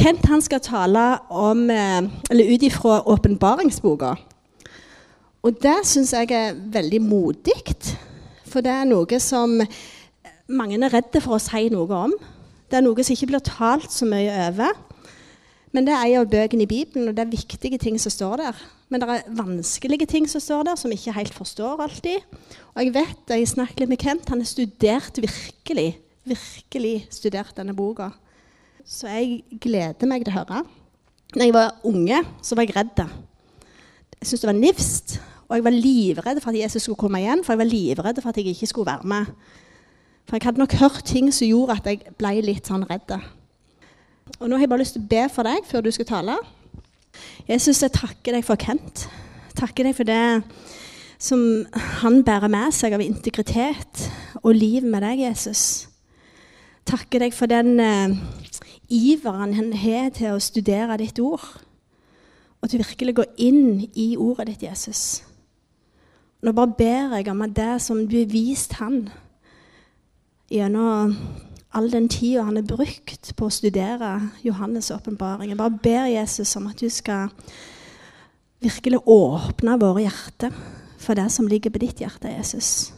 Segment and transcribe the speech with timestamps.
[0.00, 4.14] Kent han skal tale om, eh, eller ut ifra åpenbaringsboka.
[5.44, 7.84] Og det syns jeg er veldig modig.
[8.48, 9.60] For det er noe som
[10.48, 12.14] mange er redde for å si noe om.
[12.70, 14.72] Det er noe som ikke blir talt så mye over.
[15.70, 18.36] Men det er en av bøkene i Bibelen, og det er viktige ting som står
[18.38, 18.56] der.
[18.88, 22.24] Men det er vanskelige ting som står der, som vi ikke helt forstår alltid.
[22.74, 27.76] Og jeg vet, jeg snakket litt med Kent, han har studert virkelig, virkelig studert denne
[27.76, 28.10] boka.
[28.90, 30.64] Så jeg gleder meg til å høre.
[31.36, 33.02] Når jeg var unge, så var jeg redd.
[34.18, 35.12] Jeg syntes det var nifst.
[35.46, 38.32] Og jeg var livredd for at Jesus skulle komme igjen, for jeg var livredd for
[38.32, 39.30] at jeg ikke skulle være med.
[40.26, 43.14] For jeg hadde nok hørt ting som gjorde at jeg ble litt sånn redd.
[44.40, 46.36] Og nå har jeg bare lyst til å be for deg før du skal tale.
[47.46, 49.06] Jesus, jeg takker deg for Kent.
[49.58, 50.22] Takker deg for det
[51.20, 51.40] som
[52.02, 54.06] han bærer med seg av integritet
[54.42, 55.64] og liv med deg, Jesus.
[56.90, 58.14] Takker deg for den uh,
[58.90, 61.46] iveren han har til å studere ditt ord.
[62.60, 65.22] Og til virkelig gå inn i ordet ditt, Jesus.
[66.40, 69.02] Nå bare ber jeg om at det som du har vist han
[70.50, 71.14] gjennom
[71.70, 75.52] all den tida han har brukt på å studere Johannes' åpenbaring.
[75.52, 77.30] Jeg bare ber Jesus om at du skal
[78.60, 80.56] virkelig åpne våre hjerter
[81.00, 82.90] for det som ligger på ditt hjerte, Jesus.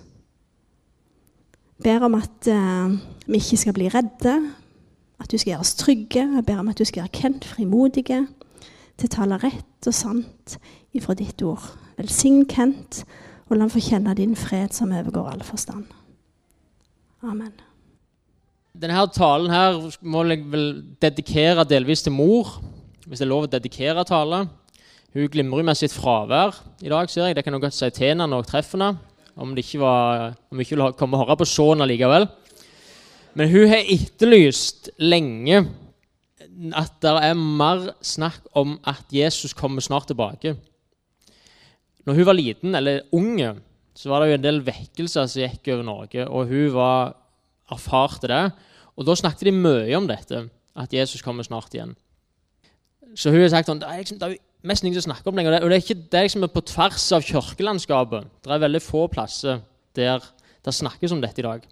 [1.83, 2.95] Ber om at uh,
[3.27, 4.35] vi ikke skal bli redde,
[5.23, 6.23] at du skal gjøre oss trygge.
[6.23, 8.23] Jeg ber om at du skal gjøre Kent frimodige
[8.99, 10.57] til å tale rett og sant
[10.97, 11.65] ifra ditt ord.
[11.99, 13.03] Velsign Kent,
[13.49, 15.87] og la ham få kjenne din fred som overgår all forstand.
[17.23, 17.53] Amen.
[18.73, 20.67] Denne talen her må jeg vel
[21.03, 22.57] dedikere delvis til mor,
[23.05, 24.47] hvis det er lov å dedikere tale.
[25.13, 27.37] Hun glimrer med sitt fravær i dag, ser jeg.
[27.37, 29.11] Det kan jeg godt si til henne når jeg treffer henne.
[29.37, 32.27] Om det ikke var, vi ikke vil komme og høre på sønnen likevel.
[33.35, 35.63] Men hun har etterlyst lenge
[36.77, 40.55] at det er mer snakk om at Jesus kommer snart tilbake.
[42.05, 43.55] Når hun var liten, eller unge,
[43.95, 47.15] så var det jo en del vekkelser som gikk over Norge, og hun var,
[47.73, 48.45] erfarte det.
[48.97, 51.95] Og da snakket de mye om dette, at Jesus kommer snart igjen.
[53.17, 55.37] Så hun har sagt sånn, det er, liksom, det er mest ingen som snakker om
[55.37, 55.65] det lenger.
[55.65, 58.31] Og det er, ikke, det er liksom på tvers av kirkelandskapet.
[58.45, 59.61] Det er veldig få plasser
[59.97, 60.25] der
[60.63, 61.65] det snakkes om dette i dag.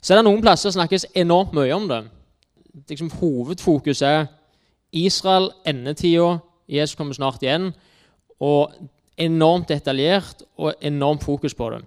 [0.00, 2.02] Så er det noen plasser snakkes enormt mye om det.
[2.88, 4.28] Liksom, hovedfokus er
[4.92, 6.38] Israel, endetida,
[6.68, 7.72] Jesus kommer snart igjen.
[8.40, 8.72] Og
[9.18, 11.82] enormt detaljert og enormt fokus på det.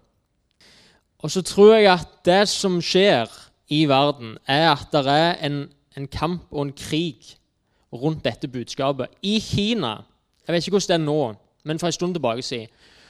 [1.21, 3.29] Og så tror jeg at det som skjer
[3.71, 7.37] i verden, er at det er en, en kamp og en krig
[7.93, 9.07] rundt dette budskapet.
[9.21, 9.95] I Kina
[10.47, 11.33] Jeg vet ikke hvordan det er nå,
[11.63, 12.67] men for en stund tilbake siden,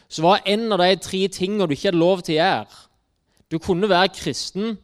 [0.09, 2.81] så var en av de tre tingene du ikke hadde lov til å gjøre
[3.51, 4.77] Du kunne være kristen,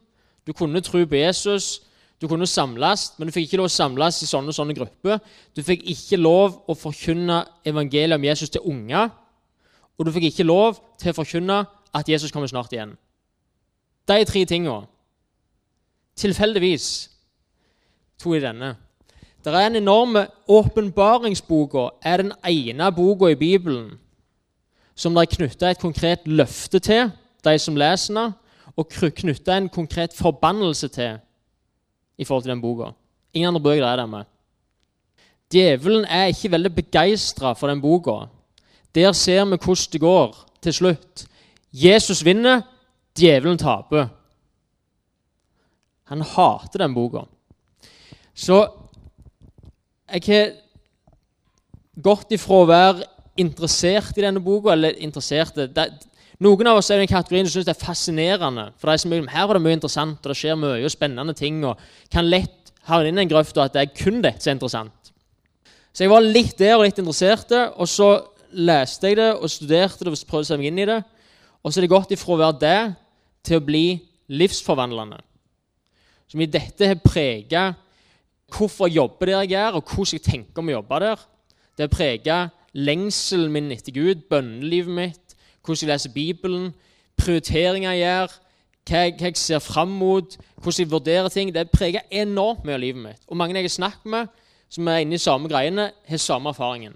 [0.48, 1.82] du kunne tro på Jesus,
[2.22, 5.20] du kunne samles, men du fikk ikke lov å samles i sånne og sånne grupper.
[5.54, 9.12] Du fikk ikke lov å forkynne evangeliet om Jesus til unger
[9.98, 11.62] og du fikk ikke lov til å forkynne
[11.96, 12.94] at Jesus kommer snart igjen.
[14.08, 14.86] De tre tingene.
[16.18, 17.10] Tilfeldigvis
[18.22, 18.76] to i denne.
[19.44, 20.18] Det er en enorm
[20.50, 23.96] Åpenbaringsboka er den ene boka i Bibelen
[24.98, 27.12] som det er knytta et konkret løfte til,
[27.46, 28.34] de som leser den,
[28.78, 31.18] og knytte en konkret forbannelse til
[32.18, 32.92] i forhold til den boka.
[33.34, 34.26] Ingen andre bøker er det med.
[35.54, 38.28] Djevelen er ikke veldig begeistra for den boka.
[38.96, 41.26] Der ser vi hvordan det går til slutt.
[41.74, 42.62] Jesus vinner,
[43.18, 44.08] djevelen taper.
[46.04, 47.26] Han hater den boka.
[48.34, 48.68] Så
[50.14, 50.52] jeg har
[52.02, 55.88] gått ifra å være interessert i denne boka eller interessert det,
[56.44, 58.68] Noen av oss er i den kategorien som syns det er fascinerende.
[58.78, 61.34] For det er mye, Her er det mye interessant, og det skjer mye og spennende
[61.34, 61.64] ting.
[61.66, 61.78] og
[62.12, 64.58] kan lett havne inn i en grøft og at det er kun dette som er
[64.58, 65.12] interessant.
[65.92, 68.22] Så jeg var litt der og litt interessert, og så
[68.54, 71.00] leste jeg det og studerte det og prøvde å se meg inn i det.
[71.64, 72.82] Og så er det gått ifra å være det
[73.44, 73.86] til å bli
[74.30, 75.18] livsforvandlende.
[76.30, 77.64] Som i dette har prega
[78.54, 81.26] hvorfor jeg jobber der jeg er, og hvordan jeg tenker om å jobbe der.
[81.76, 82.38] Det har prega
[82.78, 85.27] lengselen min etter Gud, bønnelivet mitt,
[85.68, 86.74] hvordan jeg leser Bibelen,
[87.18, 88.36] prioriteringer jeg gjør,
[88.88, 91.54] hva jeg, hva jeg ser fram mot, hvordan jeg vurderer ting.
[91.56, 93.22] Det preger enormt mye av livet mitt.
[93.28, 94.28] Og mange jeg har snakket med,
[94.70, 96.96] som er inne i samme greiene, har samme erfaringen.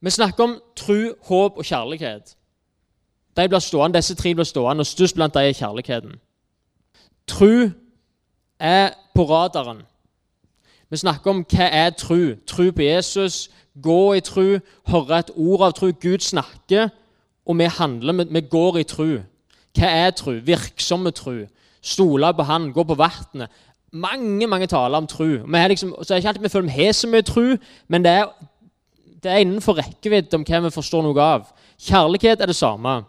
[0.00, 2.36] Vi snakker om tro, håp og kjærlighet.
[3.36, 6.20] De blir stående, Disse tre blir stående, og størst blant dem er kjærligheten.
[7.26, 7.70] Tro
[8.58, 9.82] er på radaren.
[10.90, 12.34] Vi snakker om hva er tro.
[12.46, 13.50] Tro på Jesus,
[13.82, 15.92] gå i tro, høre et ord av tro.
[16.00, 16.88] Gud snakker,
[17.46, 19.18] og vi handler, vi går i tru.
[19.76, 20.32] Hva er tru?
[20.44, 21.44] Virksomme tru.
[21.82, 23.50] Stole på Han, gå på vannet.
[23.92, 25.46] mange mange taler om tru.
[25.46, 27.56] Vi er liksom, så er ikke alltid vi føler vi har så mye tru,
[27.88, 28.24] men det er,
[29.22, 31.50] det er innenfor rekkevidde om hva vi forstår noe av.
[31.80, 33.02] Kjærlighet er det samme.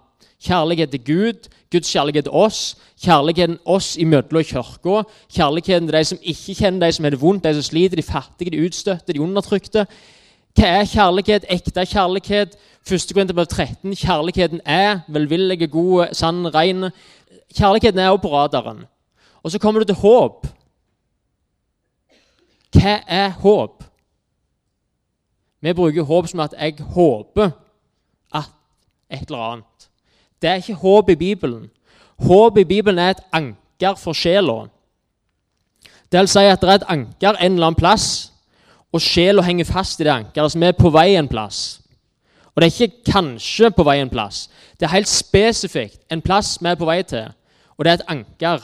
[0.44, 6.19] Kjærlighet til Gud, Guds kjærlighet til oss, kjærligheten oss imellom kirka, kjærligheten til de som
[6.21, 9.21] ikke kjenner de som har det vondt, de som sliter, de fattige, de utstøtte, de
[9.21, 9.86] undertrykte.
[10.53, 11.45] Hva er kjærlighet?
[11.50, 12.57] Ekte kjærlighet?
[12.91, 13.11] 1.
[13.13, 13.95] Korinterbrev 13.
[13.95, 16.91] Kjærligheten er velvillig, god, sann, ren.
[17.55, 18.85] Kjærligheten er også på radaren.
[19.44, 20.47] Og så kommer du til håp.
[22.73, 23.83] Hva er håp?
[25.61, 27.50] Vi bruker håp som at 'jeg håper
[28.33, 28.44] at
[29.09, 29.89] et eller annet'.
[30.41, 31.69] Det er ikke håp i Bibelen.
[32.19, 34.65] Håp i Bibelen er et anker for sjela.
[36.11, 38.32] Det vil si at det er et anker en eller annen plass,
[38.93, 41.79] og sjela henger fast i det ankeret, som er på vei en plass.
[42.53, 44.45] Og det er ikke kanskje på vei en plass.
[44.77, 47.31] Det er helt spesifikt en plass vi er på vei til,
[47.77, 48.61] og det er et anker.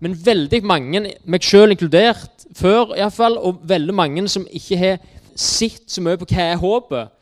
[0.00, 4.98] Men veldig mange, meg sjøl inkludert, før iallfall, og veldig mange som ikke har
[5.34, 7.14] sett så mye på hva er håpet,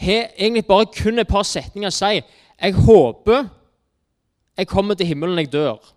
[0.00, 2.22] har egentlig bare kun et par setninger å si.
[2.60, 3.48] Jeg håper
[4.60, 5.92] jeg kommer til himmelen når jeg dør.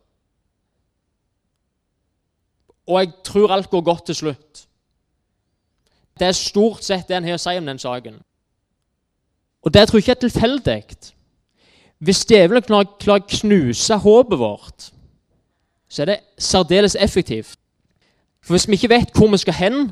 [2.87, 4.67] Og jeg tror alt går godt til slutt.
[6.19, 8.19] Det er stort sett det en har å si om den saken.
[9.63, 10.83] Og det tror jeg ikke er tilfeldig.
[12.03, 14.89] Hvis djevelen klarer å knuse håpet vårt,
[15.89, 17.55] så er det særdeles effektivt.
[18.43, 19.91] For Hvis vi ikke vet hvor vi skal hen,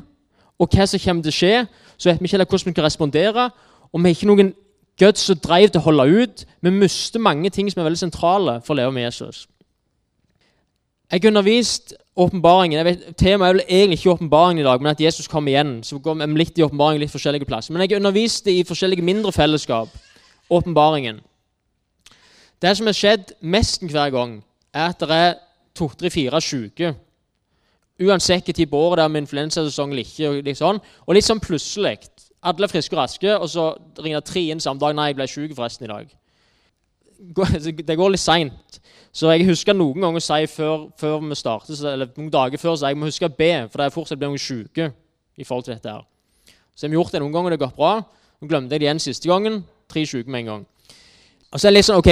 [0.58, 1.54] og hva som kommer til å skje,
[1.96, 3.50] så vet vi ikke heller hvordan vi skal respondere.
[3.92, 4.52] Og vi har ikke noen
[5.00, 6.44] guts og drive til å holde ut.
[6.60, 9.46] Vi mister mange ting som er veldig sentrale for å leve med Jesus.
[11.12, 12.86] Jeg har undervist åpenbaringen.
[13.20, 15.82] Temaet er vel egentlig ikke åpenbaringen i dag, men at Jesus kom igjen.
[15.84, 17.72] Så går vi litt i åpenbaringen litt forskjellige plasser.
[17.72, 19.92] Men jeg underviste i forskjellige mindre fellesskap.
[20.50, 21.20] Åpenbaringen.
[22.62, 24.38] Det som har skjedd nesten hver gang,
[24.72, 25.34] er at det er
[25.76, 26.94] to, tre, fire syke
[28.02, 30.30] Uansett tid på året det er med influensasesong eller ikke.
[30.30, 32.08] Og litt sånn, og litt sånn plutselig.
[32.42, 33.68] Alle er friske og raske, og så
[34.00, 34.96] ringer det tre inn samme dag.
[34.96, 36.08] 'Nei, jeg ble syk forresten i dag.'
[37.86, 38.80] Det går litt seint.
[39.12, 42.78] Så jeg husker noen ganger å si før, før vi starter, eller noen dager før
[42.80, 44.88] så jeg må huske å be, for det er fortsatt blir noen syke
[45.36, 45.92] i forhold til dette.
[45.92, 46.06] her.
[46.74, 47.92] Så vi har gjort det noen ganger, det har gått bra.
[48.40, 49.60] Nå glemte jeg det igjen siste gangen.
[49.92, 50.64] Tre syke med en gang.
[51.52, 52.10] Og så er det litt sånn, ok,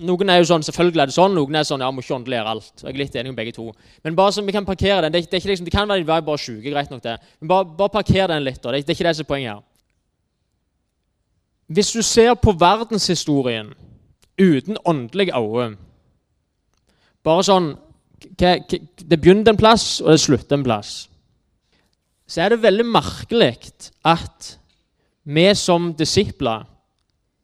[0.00, 2.54] noen er jo sånn, selvfølgelig er det sånn, noen er sånn ja, må ikke åndeliggjøre
[2.54, 2.72] alt.
[2.80, 3.66] Jeg er litt enig med begge to.
[4.04, 5.12] Men bare så vi kan parkere den.
[5.12, 7.18] Det, det, liksom, det kan være de var bare syke, greit nok det.
[7.40, 8.62] Men bare, bare parker den litt.
[8.64, 9.62] Det, det er ikke det som er poenget her.
[11.70, 13.70] Hvis du ser på verdenshistorien
[14.40, 15.76] uten åndelige øyne
[17.24, 17.74] Bare sånn
[18.20, 21.08] Det begynner en plass, og det slutter en plass.
[22.28, 23.54] Så er det veldig merkelig
[24.04, 24.50] at
[25.24, 26.66] vi som disipler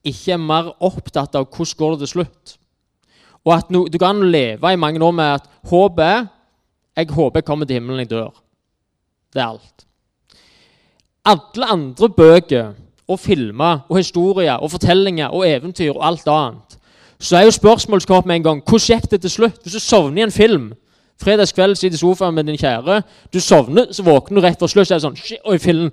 [0.06, 2.54] ikke er mer opptatt av hvordan går det til slutt.
[3.46, 6.28] Og at no, du kan leve i mange år med at håpet
[6.96, 8.32] jeg håper jeg kommer til himmelen jeg dør.
[9.34, 9.86] Det er alt.
[11.26, 12.72] Alle andre bøker
[13.06, 16.75] og filmer og historier og fortellinger og eventyr og alt annet,
[17.18, 19.62] så er jo spørsmålet med en gang hvordan gikk det til slutt?
[19.62, 20.74] Hvis du sovner i en film
[21.22, 23.02] Fredagskveld sitter i sofaen med din kjære.
[23.32, 24.88] Du sovner, så våkner du rett før slutt.
[24.88, 25.92] Så er det sånn, shit, oi, filmen,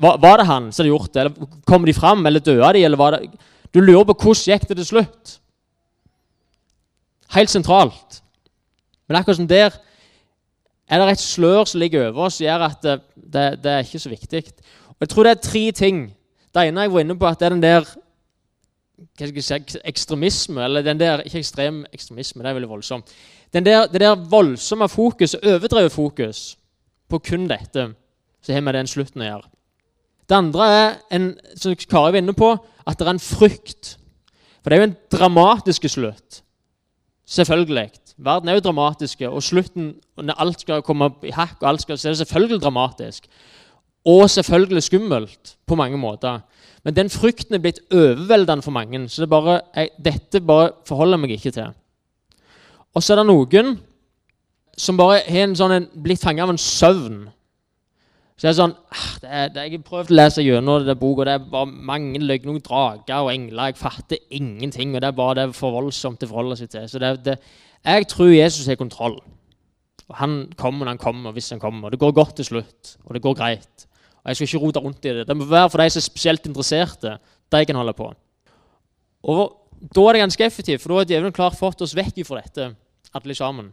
[0.00, 1.22] var, var, det han som hadde gjort det?
[1.22, 2.84] Eller Kom de fram, eller døde de?
[2.84, 3.30] eller var det...
[3.72, 5.38] Du lurer på hvordan gikk det til slutt.
[7.32, 8.20] Helt sentralt.
[9.08, 9.78] Men akkurat som der
[10.92, 13.86] er det et slør som ligger over oss, som gjør at det, det, det, er
[13.86, 14.42] ikke så viktig.
[14.92, 16.02] Og Jeg tror det er tre ting.
[16.52, 17.88] Det ene jeg var inne på, at det er den der
[18.98, 23.08] hva skal jeg si, ekstremisme Eller den der Ikke ekstrem ekstremisme, det er veldig voldsomt.
[23.52, 26.58] Den der, det der voldsomme fokus, overdrevet fokus
[27.08, 27.94] på kun dette,
[28.42, 29.50] så har vi den slutten å gjøre.
[30.28, 31.26] Det andre er, en,
[31.60, 32.54] som Kari var inne på,
[32.86, 33.96] at det er en frykt.
[34.62, 36.40] For det er jo en dramatisk slutt.
[37.28, 37.90] Selvfølgelig.
[38.16, 41.98] Verden er jo dramatisk, og slutten, når alt skal komme i hakk, og alt skal,
[41.98, 43.28] så er det selvfølgelig dramatisk.
[44.08, 46.40] Og selvfølgelig skummelt på mange måter.
[46.82, 49.04] Men den frykten er blitt overveldende for mange.
[49.08, 51.74] Så det bare, jeg, dette bare forholder jeg meg ikke til.
[52.92, 53.76] Og så er det noen
[54.78, 57.20] som bare har sånn, blitt fanget av en søvn.
[58.42, 60.96] Så det er sånn, ah, det er, det, Jeg har prøvd å lese gjennom det
[60.98, 61.26] boka.
[61.28, 63.70] Det er bare mange løgner noen drager og engler.
[63.70, 64.96] Jeg fatter ingenting.
[64.96, 66.88] og Det er bare det for voldsomt å forholde seg til.
[66.90, 67.36] Så det, det,
[67.84, 69.20] Jeg tror Jesus har kontroll.
[70.08, 71.90] Og Han kommer når han kommer, hvis han kommer.
[71.90, 73.86] Det går godt til slutt, og det går greit.
[74.22, 75.26] Og Jeg skal ikke rote rundt i det.
[75.28, 77.18] Det må være for de som er spesielt interesserte.
[77.52, 78.12] De kan holde på.
[79.22, 79.58] Og
[79.94, 82.76] Da er det ganske effektivt, for da har djevelen klart fått oss vekk fra dette,
[83.18, 83.72] alle sammen.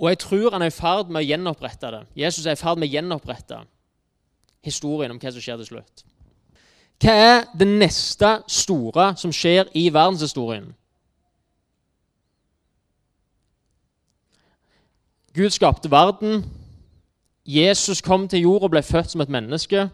[0.00, 2.00] Og jeg tror han er i ferd med å gjenopprette det.
[2.16, 3.58] Jesus er i ferd med å gjenopprette
[4.64, 6.04] historien om hva som skjer til slutt.
[7.00, 10.70] Hva er det neste store som skjer i verdenshistorien?
[15.36, 16.42] Gud skapte verden.
[17.46, 19.88] Jesus kom til jord og ble født som et menneske.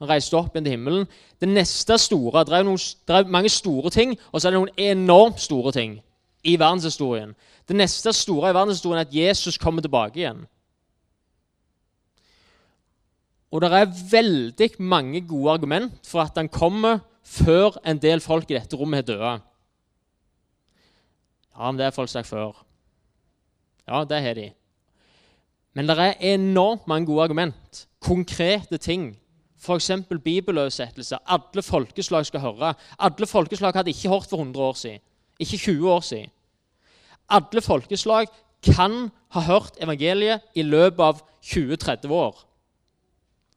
[0.00, 1.08] Han reiste opp igjen til himmelen.
[1.40, 2.78] Det neste store Det er, noen,
[3.08, 6.00] det mange store ting, og så er det noen enormt store ting
[6.44, 7.34] i verdenshistorien.
[7.68, 10.46] Det neste store i verdenshistorien er at Jesus kommer tilbake igjen.
[13.50, 18.50] Og det er veldig mange gode argument for at han kommer før en del folk
[18.50, 19.32] i dette rommet er døde.
[21.58, 22.64] Ja, men det har folk sagt før.
[23.88, 24.50] Ja, det har de.
[25.80, 27.86] Men det er enormt mange gode argument.
[28.00, 29.16] Konkrete ting.
[29.56, 29.90] F.eks.
[30.24, 31.16] bibeloversettelse.
[31.26, 32.74] Alle folkeslag skal høre.
[32.98, 34.98] Alle folkeslag hadde ikke hørt for 100 år siden.
[35.38, 36.26] Ikke 20 år siden.
[37.30, 38.26] Alle folkeslag
[38.74, 42.44] kan ha hørt evangeliet i løpet av 20-30 år.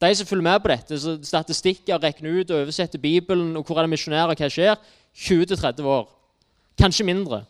[0.02, 3.78] De som følger med på dette, så statistikker, regner ut og oversetter Bibelen og hvor
[3.78, 4.80] er det misjonærer, hva skjer
[5.16, 6.08] 20-30 år.
[6.80, 7.44] Kanskje mindre.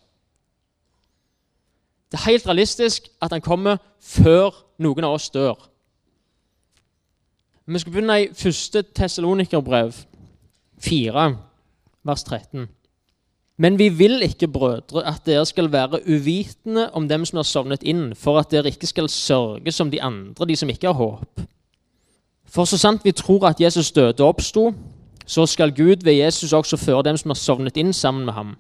[2.14, 5.56] Det er helt realistisk at han kommer før noen av oss dør.
[7.66, 8.84] Vi skal begynne i 1.
[8.94, 9.96] Tessalonikerbrev
[10.86, 11.24] 4,
[12.06, 12.68] vers 13.
[13.58, 17.82] Men vi vil ikke, brødre, at dere skal være uvitende om dem som har sovnet
[17.82, 21.42] inn, for at dere ikke skal sørge som de andre, de som ikke har håp.
[22.46, 24.74] For så sant vi tror at Jesus døde og oppsto,
[25.26, 28.56] så skal Gud ved Jesus også føre dem som har sovnet inn, sammen med ham.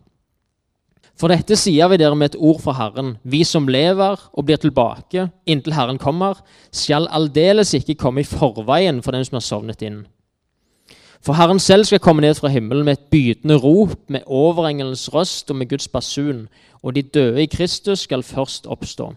[1.19, 3.17] For dette sier vi dere med et ord fra Herren.
[3.23, 6.41] Vi som lever og blir tilbake inntil Herren kommer,
[6.73, 10.03] skal aldeles ikke komme i forveien for dem som har sovnet inn.
[11.23, 15.53] For Herren selv skal komme ned fra himmelen med et bytende rop, med overengelens røst
[15.53, 16.47] og med Guds basun,
[16.83, 19.13] og de døde i Kristus skal først oppstå.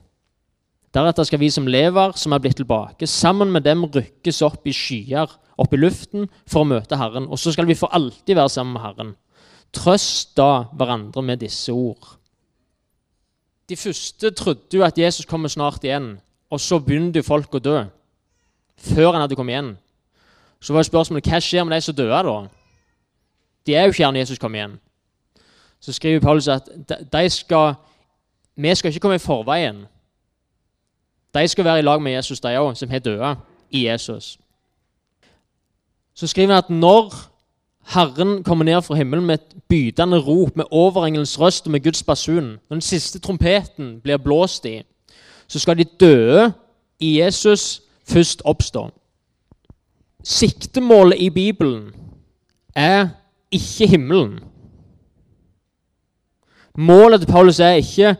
[0.95, 4.73] Deretter skal vi som lever, som er blitt tilbake, sammen med dem rykkes opp i
[4.73, 8.53] skyer, opp i luften, for å møte Herren, og så skal vi for alltid være
[8.55, 9.17] sammen med Herren.
[9.77, 12.17] Trøst da hverandre med disse ord.
[13.69, 16.15] De første trodde jo at Jesus kommer snart igjen,
[16.51, 17.81] og så begynte folk å dø.
[18.77, 19.73] Før han hadde kommet igjen.
[20.61, 22.37] Så var spørsmålet hva skjer med de som døde da?
[23.67, 24.79] De er jo ikke her når Jesus kommer igjen.
[25.81, 26.69] Så skriver Paulus at
[27.33, 27.75] skal,
[28.57, 29.85] vi skal ikke komme i forveien.
[31.35, 33.37] De skal være i lag med Jesus, de òg, som har døde
[33.71, 34.39] i Jesus.
[36.15, 37.13] Så skriver han at når
[37.87, 42.03] Herren kommer ned fra himmelen med et bydende rop, med overengelens røst og med Guds
[42.03, 42.59] basun.
[42.69, 44.83] Når den siste trompeten blir blåst i,
[45.49, 46.53] så skal de døde
[47.01, 48.91] i Jesus først oppstå.
[50.25, 51.93] Siktemålet i Bibelen
[52.75, 53.09] er
[53.51, 54.41] ikke himmelen.
[56.79, 58.17] Målet til Paulus er ikke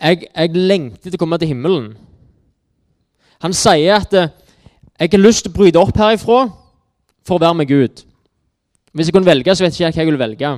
[0.00, 1.90] jeg, jeg lengter til å komme til himmelen.
[3.42, 6.46] Han sier at jeg har lyst til å bryte opp herifra
[7.26, 8.04] for å være med Gud.
[8.92, 10.50] Hvis jeg kunne velge, så vet jeg ikke hva jeg vil velge.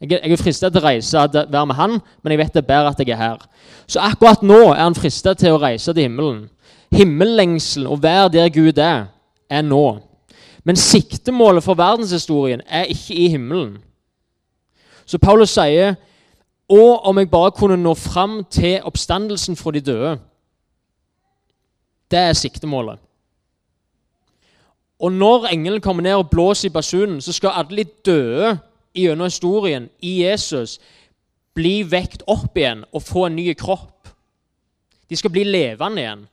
[0.00, 2.66] Jeg, er frista til å reise og være med han, men jeg vet det er
[2.66, 3.44] bedre at jeg er her.
[3.86, 6.40] Så akkurat nå er han frista til å reise til himmelen.
[6.94, 9.06] Himmellengselen, å være der Gud er,
[9.50, 9.84] er nå.
[10.64, 13.76] Men siktemålet for verdenshistorien er ikke i himmelen.
[15.06, 15.96] Så Paulus sier
[16.68, 20.14] Og om jeg bare kunne nå fram til oppstandelsen fra de døde.
[22.10, 23.03] Det er siktemålet.
[25.00, 28.58] Og når engelen kommer ned og blåser i basunen, så skal alle de døde
[28.94, 30.78] gjennom historien i Jesus
[31.54, 34.08] bli vekt opp igjen og få en ny kropp.
[35.10, 36.24] De skal bli levende igjen.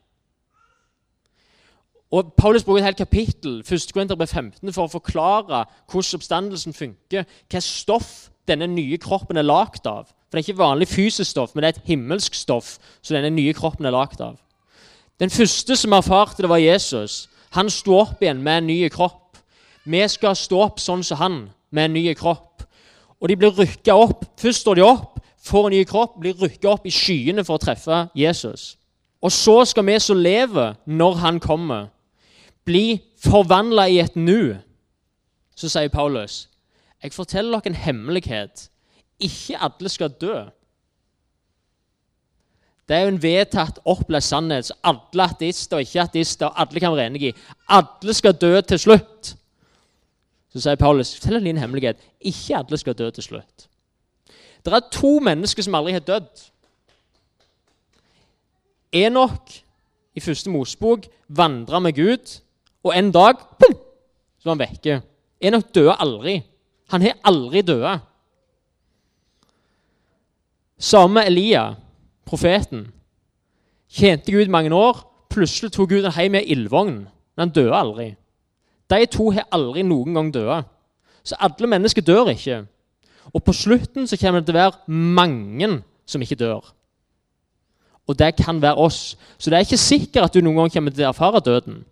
[2.12, 3.92] Og Paulus bruker et helt kapittel 1.
[3.92, 7.24] Korinterbrev 15, for å forklare hvordan oppstandelsen funker.
[7.48, 10.10] Hva stoff denne nye kroppen er lagd av.
[10.28, 13.32] For Det er ikke vanlig fysisk stoff, men det er et himmelsk stoff som denne
[13.32, 14.36] nye kroppen er lagd av.
[15.20, 17.28] Den første som erfarte det, var Jesus.
[17.56, 19.36] Han sto opp igjen med en ny kropp.
[19.84, 21.38] Vi skal stå opp sånn som han,
[21.70, 22.64] med en ny kropp.
[23.20, 24.24] Og de blir rykka opp.
[24.40, 27.62] Først står de opp, får en ny kropp, blir rykka opp i skyene for å
[27.62, 28.76] treffe Jesus.
[29.22, 31.90] Og så skal vi som lever når han kommer,
[32.66, 34.56] bli forvandla i et nu.
[35.54, 36.48] Så sier Paulus,
[37.02, 38.68] jeg forteller dere en hemmelighet.
[39.22, 40.36] Ikke alle skal dø.
[42.88, 44.66] Det er jo en vedtatt, opplest sannhet.
[44.66, 47.36] Så alle ateister og ikke-ateister og alle kan være enige i.
[47.68, 49.34] Alle skal dø til slutt.
[50.52, 52.00] Så sier Paulus fortell en liten hemmelighet.
[52.20, 53.68] Ikke alle skal dø til slutt.
[54.62, 56.48] Det er to mennesker som aldri har dødd.
[58.92, 59.54] Enok
[60.14, 62.34] i første Mosebok vandra med Gud,
[62.84, 63.74] og en dag pum,
[64.38, 64.98] så var han vekke.
[65.40, 66.40] Enok døde aldri.
[66.92, 68.02] Han har aldri dødd.
[70.82, 71.70] Samme Elia
[72.32, 72.86] profeten.
[73.92, 75.04] Tjente Gud mange år.
[75.32, 78.10] Plutselig tok Gud ham hjem med ildvogn, men han døde aldri.
[78.92, 80.68] De to har aldri noen gang dødd.
[81.24, 82.64] Så alle mennesker dør ikke.
[83.32, 85.68] Og på slutten så kommer det til å være mange
[86.08, 86.72] som ikke dør.
[88.10, 89.14] Og det kan være oss.
[89.38, 91.82] Så det er ikke sikkert at du noen gang kommer til å erfare døden.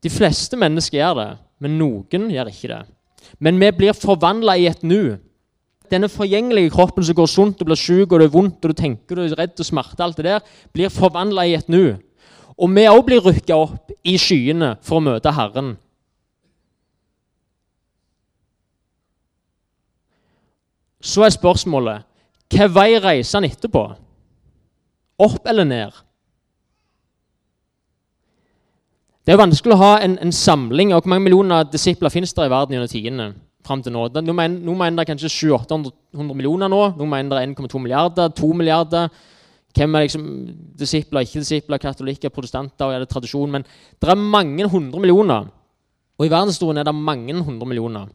[0.00, 2.80] De fleste mennesker gjør det, men noen gjør ikke det.
[3.38, 5.18] Men vi blir forvandla i et nu.
[5.90, 8.78] Denne forgjengelige kroppen som går sunt og blir syk, og det er vondt, og du
[8.78, 11.96] tenker du er redd og smerte, alt det der, blir forvandla i et nu.
[12.60, 15.74] Og vi òg blir rykka opp i skyene for å møte Herren.
[21.00, 22.06] Så er spørsmålet
[22.50, 23.82] hva vei reiser han etterpå?
[25.22, 25.94] Opp eller ned?
[29.24, 32.48] Det er vanskelig å ha en, en samling og hvor mange millioner disipler finnes det
[32.48, 33.28] i verden gjennom tidene.
[33.66, 34.06] Frem til nå.
[34.14, 36.80] Noen mener, nå mener det kanskje 700-800 millioner nå.
[36.96, 39.10] Noen mener det er 1,2 milliarder, 2 milliarder.
[39.76, 40.24] Hvem er liksom
[40.78, 42.90] disipler, ikke disipler, katolikker, protestanter?
[42.90, 43.50] er det tradisjon?
[43.50, 45.50] Men det er mange hundre millioner.
[46.18, 48.08] Og i verdenshistorien er det mange hundre millioner.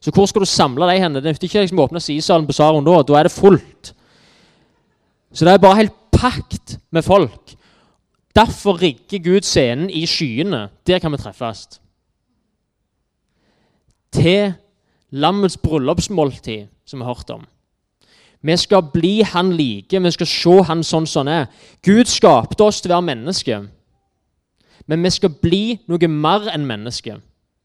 [0.00, 1.20] Så hvor skal du samle dem henne?
[1.22, 3.00] Det nytter ikke liksom å åpne sidesalen på Saron da.
[3.02, 3.92] Da er det fullt.
[5.32, 7.54] Så det er bare helt pakt med folk.
[8.36, 10.68] Derfor rigger Gud scenen i skyene.
[10.86, 11.80] Der kan vi treffes.
[14.12, 14.54] Til
[15.10, 17.46] lammets bryllupsmåltid, som vi har hørt om.
[18.42, 21.46] Vi skal bli han like, vi skal se han sånn som han er.
[21.82, 23.66] Gud skapte oss til å være mennesker.
[24.86, 27.18] Men vi skal bli noe mer enn mennesker.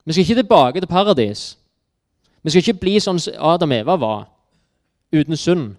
[0.05, 1.57] Vi skal ikke tilbake til paradis.
[2.43, 4.23] Vi skal ikke bli sånn som Adam og Eva var,
[5.13, 5.75] uten synd.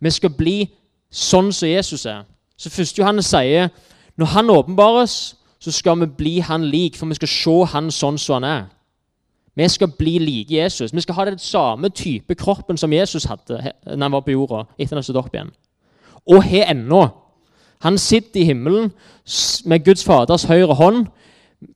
[0.00, 0.66] Vi skal bli
[1.08, 2.26] sånn som Jesus er.
[2.56, 2.98] Så 1.
[2.98, 3.70] Johannes sier
[4.16, 8.18] når han åpenbares, så skal vi bli han lik, for vi skal se han sånn
[8.20, 8.64] som han er.
[9.56, 10.94] Vi skal bli like Jesus.
[10.94, 14.64] Vi skal ha den samme type kroppen som Jesus hadde når han var på jorda.
[14.78, 15.50] etter han stod opp igjen.
[16.26, 17.08] Og har ennå.
[17.78, 18.92] Han sitter i himmelen
[19.64, 21.06] med Guds Faders høyre hånd,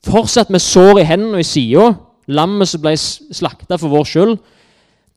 [0.04, 1.92] fortsatt med sår i hendene og i sida.
[2.28, 4.36] Lammet som ble slakta for vår skyld.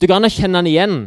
[0.01, 0.98] Du kan kjenne han igjen.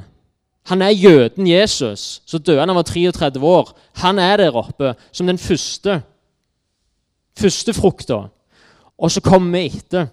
[0.67, 3.73] Han er jøden Jesus, så døde da han var 33 år.
[4.03, 6.01] Han er der oppe som den første.
[7.39, 8.27] Første frukta.
[8.99, 10.09] Og så kommer vi etter.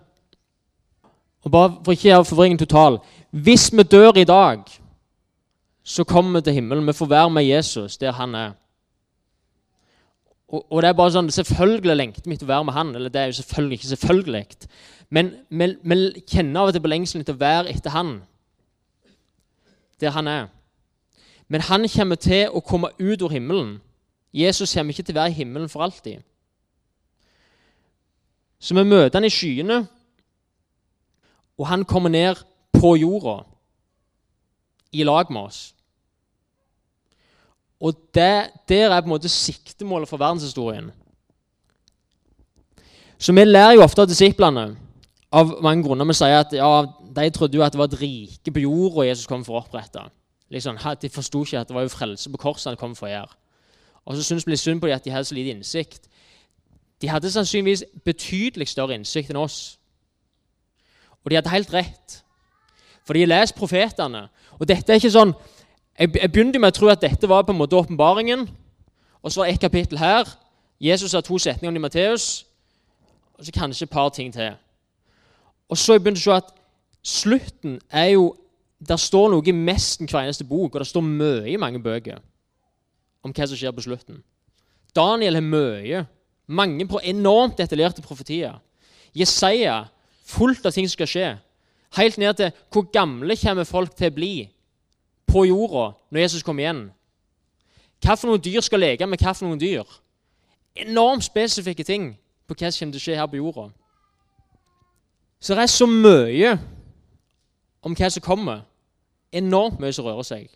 [1.44, 3.00] Og bare For ikke å gjøre forvirringen total
[3.32, 4.64] Hvis vi dør i dag,
[5.84, 6.88] så kommer vi til himmelen.
[6.88, 8.52] Vi får være med Jesus der han er.
[10.48, 12.96] Og, og det er bare sånn, Selvfølgelig lengter vi etter å være med han.
[12.96, 14.46] eller det er jo selvfølgelig ikke selvfølgelig.
[15.10, 18.22] Men vi kjenner av og til på lengselen etter å være etter han
[20.04, 20.48] der han er.
[21.48, 23.78] Men han kommer til å komme ut av himmelen.
[24.34, 26.24] Jesus kommer ikke til å være i himmelen for alltid.
[28.60, 29.84] Så vi møter han i skyene,
[31.58, 32.42] og han kommer ned
[32.74, 33.44] på jorda
[34.92, 35.62] i lag med oss.
[37.84, 40.92] Og det, der er på en måte siktemålet for verdenshistorien.
[43.18, 44.76] Så vi lærer jo ofte av disiplene
[45.32, 46.08] av mange grunner.
[46.08, 46.70] Vi sier at ja,
[47.16, 50.04] de trodde jo at det var et rike på jorda Jesus kom for å opprette.
[50.54, 53.14] Liksom, de forsto ikke at det var jo frelse på korset han kom for å
[53.14, 53.38] gjøre.
[54.06, 56.08] Og så syns vi synd på dem at de hadde så lite innsikt.
[57.02, 59.78] De hadde sannsynligvis betydelig større innsikt enn oss.
[61.24, 62.24] Og de hadde helt rett.
[63.04, 64.28] For de lest profetene.
[64.60, 65.36] Og dette er ikke sånn
[65.94, 68.48] Jeg, jeg begynte med å tro at dette var på en måte åpenbaringen.
[69.22, 70.26] Og så var ett kapittel her.
[70.82, 72.46] Jesus har to setninger i Matteus.
[73.38, 74.56] Og så kanskje et par ting til.
[75.70, 76.50] Og så begynte jeg å se at
[77.04, 78.34] slutten er jo
[78.84, 82.18] Der står noe i nesten hver eneste bok, og det står mye i mange bøker
[83.24, 84.18] om hva som skjer på slutten.
[84.92, 86.02] Daniel har mye.
[86.52, 88.58] Mange enormt detaljerte profetier.
[89.16, 89.86] Jesaja
[90.34, 91.30] fullt av ting som skal skje.
[91.98, 94.34] Helt ned til hvor gamle kommer folk til å bli
[95.30, 96.84] på jorda når Jesus kommer igjen.
[98.04, 100.00] Hvilke dyr skal leke med hvilke dyr?
[100.76, 102.14] Enormt spesifikke ting
[102.48, 103.70] på hva som kommer til å skje her på jorda.
[105.44, 106.58] Så det er så mye
[107.84, 108.64] om hva som kommer.
[109.32, 110.50] Enormt mye som rører seg.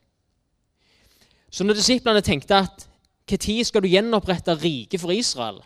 [1.50, 2.88] Så når disiplene tenkte at
[3.28, 5.60] når skal du gjenopprette riket for Israel,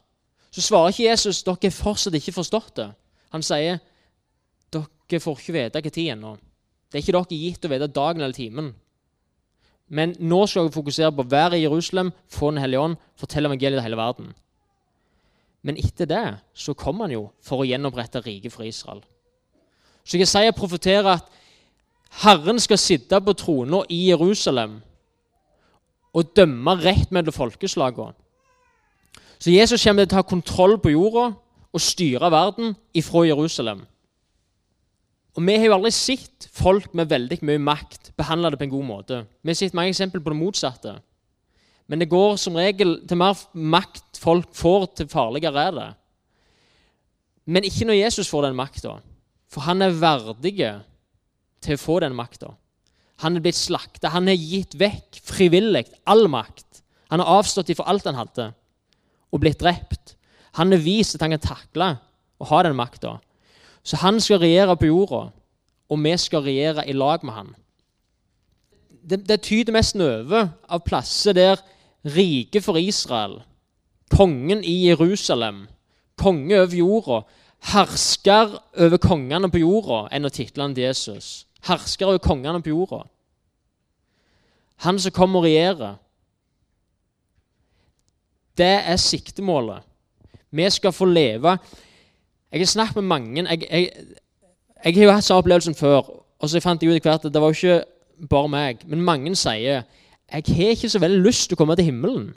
[0.52, 2.90] så svarer ikke Jesus dere fortsatt ikke forstått det.
[3.32, 3.80] Han sier
[5.12, 6.32] dere får ikke vite når ennå.
[6.92, 8.72] Det er ikke dere gitt å vite dagen eller timen.
[9.92, 13.48] Men nå skal dere fokusere på å være i Jerusalem, få Den hellige ånd, fortelle
[13.52, 14.34] evangeliet til hele verden.
[15.62, 19.04] Men etter det så kom han jo for å gjenopprette riket for Israel.
[20.04, 21.28] Så jeg sier og profeterer at
[22.24, 24.80] Herren skal sitte på trona i Jerusalem
[26.12, 28.16] og dømme rett mellom folkeslagene.
[29.42, 31.32] Så Jesus kommer til å ta kontroll på jorda
[31.72, 33.86] og styre verden ifra Jerusalem.
[35.38, 38.74] Og Vi har jo aldri sett folk med veldig mye makt behandle det på en
[38.74, 39.22] god måte.
[39.42, 40.98] Vi har sett mange eksempler på det motsatte.
[41.88, 45.90] Men det går som regel til mer makt folk får, til farligere er det.
[47.46, 48.98] Men ikke når Jesus får den makta.
[49.52, 50.56] For han er verdig
[51.62, 52.54] til å få den makta.
[53.24, 54.12] Han er blitt slakta.
[54.16, 56.82] Han er gitt vekk frivillig all makt.
[57.12, 58.48] Han har avstått ifra alt han hadde,
[59.32, 60.16] og blitt drept.
[60.60, 61.90] Han er vist at han kan takle
[62.40, 63.18] og ha den makta.
[63.84, 65.28] Så han skal regjere på jorda,
[65.90, 67.54] og vi skal regjere i lag med han.
[69.02, 71.62] Det, det tyder mest over av plasser der
[72.06, 73.42] riket for Israel,
[74.14, 75.68] kongen i Jerusalem,
[76.18, 77.22] konge over jorda,
[77.74, 81.46] hersker over kongene på jorda enn å titlene til Jesus.
[81.66, 83.04] Hersker over kongene på jorda.
[84.82, 85.98] Han som kommer og regjerer.
[88.58, 89.86] Det er siktemålet.
[90.52, 91.56] Vi skal få leve
[92.52, 93.90] Jeg har snakket med mange Jeg, jeg,
[94.84, 96.08] jeg har jo hatt sånn opplevelsen før,
[96.42, 98.86] og så fant jeg ut hvert at det var jo ikke bare meg.
[98.90, 99.84] Men mange sier
[100.32, 102.30] jeg har ikke så veldig lyst til å komme til himmelen.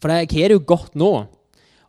[0.00, 1.10] For jeg har det jo godt nå.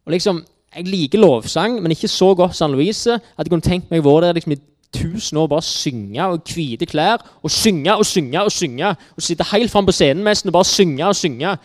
[0.05, 3.89] Og liksom, Jeg liker lovsang, men ikke så godt San Louise at jeg kunne tenkt
[3.91, 4.61] meg å være der liksom, i
[4.95, 8.93] tusen år bare synge og hvite klær og synge og synge og synge.
[9.17, 11.57] Og sitte helt fram på scenen nesten og bare synge og synge.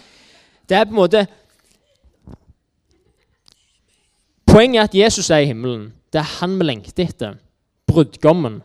[0.67, 1.23] Det er på en måte
[4.57, 5.91] Poenget er at Jesus er i himmelen.
[6.13, 7.35] Det er han vi lengter etter.
[7.87, 8.63] Brudgommen.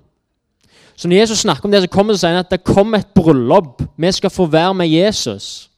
[0.96, 3.82] Så når Jesus snakker om det, så kommer det å at det kommer et bryllup.
[3.98, 5.70] Vi skal få være med Jesus.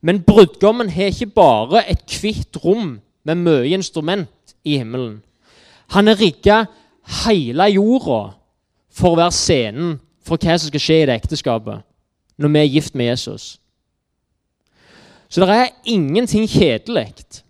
[0.00, 5.18] Men brudgommen har ikke bare et hvitt rom med mye instrument i himmelen.
[5.90, 6.60] Han har rigga
[7.24, 8.20] hele jorda
[8.94, 11.82] for å være scenen for hva som skal skje i det ekteskapet
[12.38, 13.56] når vi er gift med Jesus.
[15.28, 17.42] Så det er ingenting kjedelig.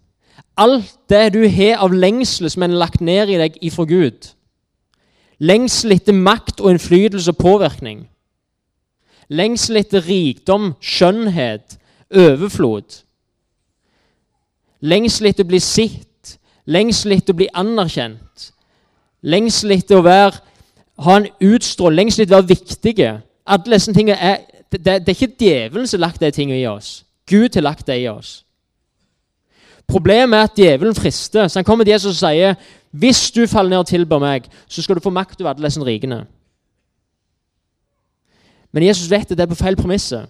[0.57, 4.31] Alt det du har av lengsel som er lagt ned i deg ifra Gud,
[5.39, 8.07] lengsel etter makt og innflytelse og påvirkning,
[9.29, 11.77] lengsel etter rikdom, skjønnhet,
[12.09, 13.03] overflod,
[14.81, 18.51] lengsel etter å bli sett, lengsel etter å bli anerkjent,
[19.29, 20.41] lengsel etter å være,
[21.05, 23.13] ha en utstråling, lengsel etter å være viktige.
[23.45, 24.41] Alle disse tingene er,
[24.73, 27.03] det, det er ikke djevelen som har lagt de tingene i oss.
[27.29, 28.46] Gud har lagt det i oss.
[29.89, 31.49] Problemet er at djevelen frister.
[31.49, 32.55] Så han kommer til Jesus og sier
[32.91, 35.85] hvis du faller ned og tilber meg, så skal du få makt over alle disse
[35.85, 36.25] rikene.
[38.73, 40.27] Men Jesus vet at det er på feil premisser.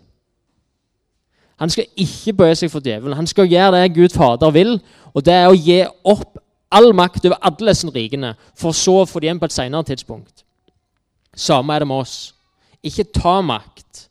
[1.56, 3.16] Han skal ikke bøye seg for djevelen.
[3.16, 4.80] Han skal gjøre det Gud Fader vil,
[5.14, 6.36] og det er å gi opp
[6.70, 9.86] all makt over alle disse rikene, for så å få det igjen på et senere
[9.88, 10.44] tidspunkt.
[11.36, 12.34] Samme er det med oss.
[12.84, 14.08] Ikke ta makt.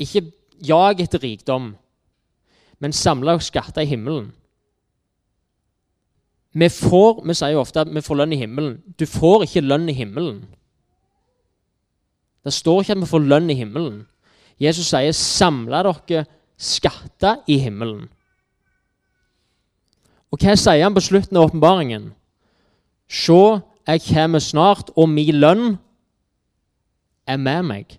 [0.00, 0.24] Ikke
[0.64, 1.74] jag etter rikdom
[2.84, 4.32] men samla skatter i himmelen.
[6.54, 8.76] Vi får, vi sier jo ofte at vi får lønn i himmelen.
[8.98, 10.44] Du får ikke lønn i himmelen.
[12.44, 14.04] Det står ikke at vi får lønn i himmelen.
[14.60, 18.08] Jesus sier 'samle dere skatter i himmelen'.
[20.30, 22.12] Og hva sier han på slutten av åpenbaringen?
[23.08, 25.78] Se, jeg kommer snart, og min lønn
[27.26, 27.98] er med meg.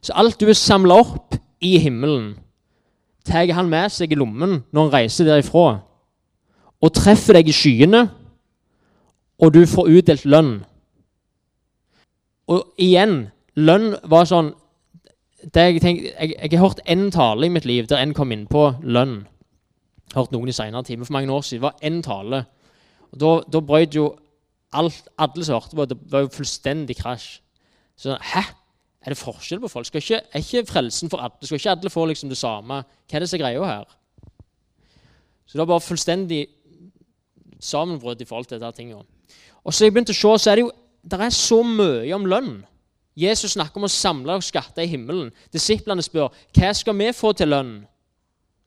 [0.00, 2.38] Så alt du er samla opp i himmelen,
[3.24, 5.80] tar han med seg i lommen når han reiser derifra,
[6.82, 8.04] og treffer deg i skyene,
[9.38, 10.52] og du får utdelt lønn.
[12.48, 14.54] Og igjen, lønn var sånn
[15.38, 18.48] jeg, tenkt, jeg, jeg, har hørt én tale i mitt liv der en kom inn
[18.50, 19.20] på lønn.
[20.08, 21.06] Jeg har hørt noen i senere timer.
[21.06, 22.40] For mange år siden det var én tale.
[23.12, 24.08] Og Da, da brøt jo
[24.72, 27.38] alt, alle som hørte på, det var jo fullstendig krasj.
[27.98, 28.42] Sånn, Hæ?
[29.06, 29.86] Er det forskjell på folk?
[29.86, 31.46] Skal ikke, er ikke frelsen for alle?
[31.46, 32.82] Skal ikke alle få liksom det samme?
[32.82, 33.94] Hva er det som er greia her?
[35.46, 36.42] Så det var bare fullstendig
[37.60, 39.04] sammenbrudd i forhold til disse tingene.
[39.64, 40.72] Og så jeg begynte å se, så er det jo
[41.08, 42.56] der er så mye om lønn.
[43.18, 45.30] Jesus snakker om å samle og skatte i himmelen.
[45.54, 47.72] Disiplene spør hva skal vi få til lønn.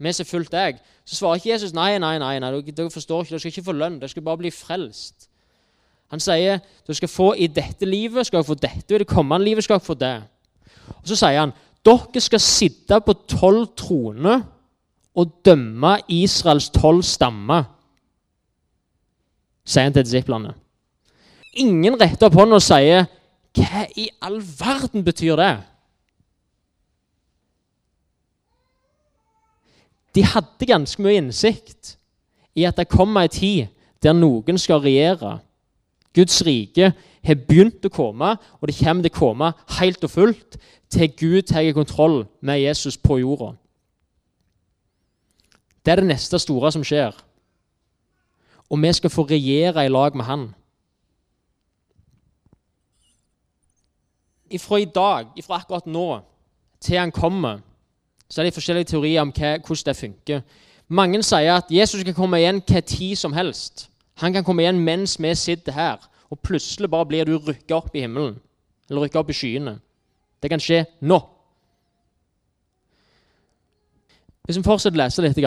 [0.01, 0.79] Vi som fulgte deg.
[1.05, 3.75] Så svarer ikke Jesus nei, nei, nei, nei, dere forstår ikke, dere skal ikke få
[3.77, 3.99] lønn.
[4.01, 5.27] Dere skal bare bli frelst.
[6.11, 9.11] Han sier du skal få i dette livet skal dere få dette, og i det
[9.11, 10.15] kommende livet skal dere få det.
[10.97, 11.53] Og Så sier han
[11.85, 14.43] dere skal sitte på tolv troner
[15.15, 17.63] og dømme Israels tolv stammer,
[19.65, 20.53] sier han til disiplene.
[21.61, 23.07] Ingen retter opp hånda og sier
[23.57, 25.53] hva i all verden betyr det?
[30.15, 31.95] De hadde ganske mye innsikt
[32.55, 33.71] i at det kommer ei tid
[34.03, 35.37] der noen skal regjere
[36.15, 36.91] Guds rike
[37.23, 40.57] har begynt å komme, og det kommer til å komme helt og fullt
[40.91, 43.53] til Gud tar kontroll med Jesus på jorda.
[45.81, 47.15] Det er det neste store som skjer.
[48.71, 50.47] Og vi skal få regjere i lag med Han.
[54.59, 56.19] Fra i dag, fra akkurat nå,
[56.79, 57.59] til Han kommer,
[58.29, 60.41] så er det forskjellige teorier om hvordan det funker.
[60.87, 63.89] Mange sier at Jesus kan komme igjen hva tid som helst.
[64.19, 65.97] Han kan komme igjen mens vi sitter her,
[66.29, 68.39] og plutselig bare blir du rykka opp i himmelen.
[68.89, 69.79] Eller rykka opp i skyene.
[70.43, 71.19] Det kan skje nå.
[74.47, 75.39] Hvis vi fortsetter å lese litt.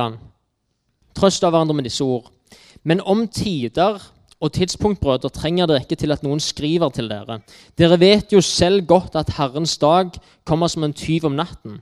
[1.15, 2.34] Trøst av hverandre med disse ord.
[2.85, 4.01] Men om tider
[4.41, 7.41] og tidspunkt, brødre, trenger dere ikke til at noen skriver til dere.
[7.79, 10.13] Dere vet jo selv godt at Herrens dag
[10.45, 11.81] kommer som en tyv om natten.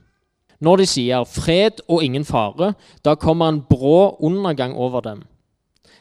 [0.63, 2.73] Når de sier 'fred og ingen fare',
[3.05, 5.23] da kommer en brå undergang over dem.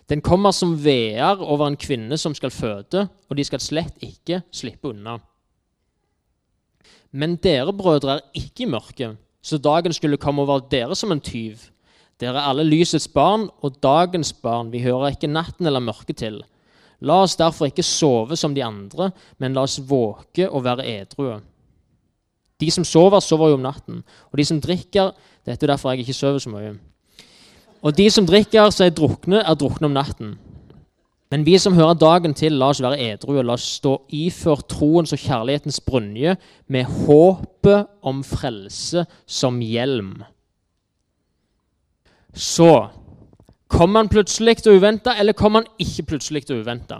[0.08, 4.42] Den kommer som veer over en kvinne som skal føde, og de skal slett ikke
[4.52, 5.18] slippe unna.
[7.12, 11.20] Men dere brødre er ikke i mørket, så dagen skulle komme over dere som en
[11.20, 11.71] tyv.
[12.22, 14.70] Dere er alle lysets barn og dagens barn.
[14.70, 16.38] Vi hører ikke natten eller mørket til.
[17.02, 19.11] La oss derfor ikke sove som de andre,
[19.42, 21.40] men la oss våke og være edrue.
[22.62, 24.04] De som sover, sover jo om natten.
[24.30, 25.11] Og de som drikker
[25.42, 26.76] Dette er derfor jeg ikke sover så mye.
[27.82, 30.37] Og de som drikker seg drukne, er drukne om natten.
[31.35, 34.68] Men vi som hører dagen til, la oss være edru og la oss stå iført
[34.70, 36.37] troens og kjærlighetens brynje
[36.70, 40.20] med håpet om frelse som hjelm.
[42.32, 42.90] Så
[43.72, 46.98] Kom han plutselig og uventa, eller kom han ikke plutselig og uventa?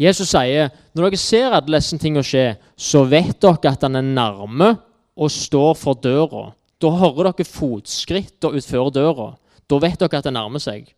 [0.00, 4.06] Jesus sier når dere ser alle disse tingene skje, så vet dere at han er
[4.06, 4.70] nærme
[5.12, 6.46] og står for døra.
[6.80, 9.34] Da hører dere fotskritt utfor døra.
[9.68, 10.88] Da vet dere at det nærmer seg.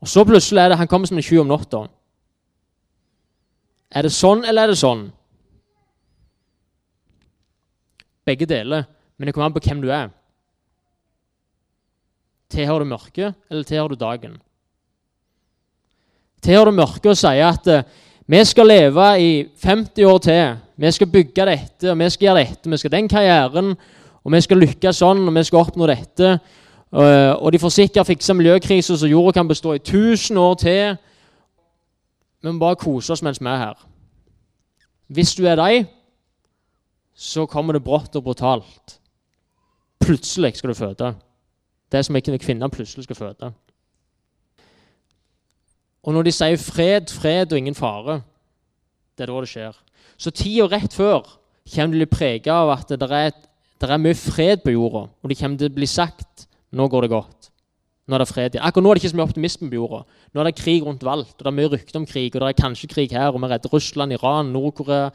[0.00, 1.82] Og Så plutselig er det han kommer som en tjuv om natta.
[3.92, 5.10] Er det sånn, eller er det sånn?
[8.24, 8.88] Begge deler.
[9.20, 10.06] Men det kommer an på hvem du er.
[12.48, 14.36] Tilhører du mørket, eller tilhører du dagen?
[16.40, 17.82] Tilhører du mørket og sier at uh,
[18.24, 22.70] vi skal leve i 50 år til, vi skal bygge dette, vi skal gjøre dette,
[22.72, 23.68] vi skal den karrieren,
[24.24, 26.30] og vi skal lykkes sånn, og vi skal oppnå dette.
[26.88, 30.96] Uh, og de får sikkert fikse miljøkrisen så jorda kan bestå i 1000 år til.
[32.40, 33.84] Vi må bare kose oss mens vi er her.
[35.12, 35.92] Hvis du er deg,
[37.12, 38.96] så kommer det brått og brutalt.
[40.00, 41.14] Plutselig skal du føde.
[41.92, 43.50] Det som ikke en kvinne plutselig skal føde.
[46.02, 48.20] Og når de sier fred, fred og ingen fare,
[49.18, 49.76] det er da det skjer.
[50.16, 51.26] Så tida rett før
[51.70, 53.34] kommer til å bli prega av at det er,
[53.80, 55.04] det er, mye fred på jorda.
[55.20, 57.50] Og det kommer til å bli sagt nå går det godt.
[58.08, 58.56] Nå er det fred.
[58.56, 60.00] Akkurat nå er det ikke så mye optimisme på jorda.
[60.32, 62.32] Nå er det krig rundt valgt, og det er mye rykte om krig.
[62.32, 65.10] Og det er kanskje krig her, og vi er redde Russland, Iran, Nord-Korea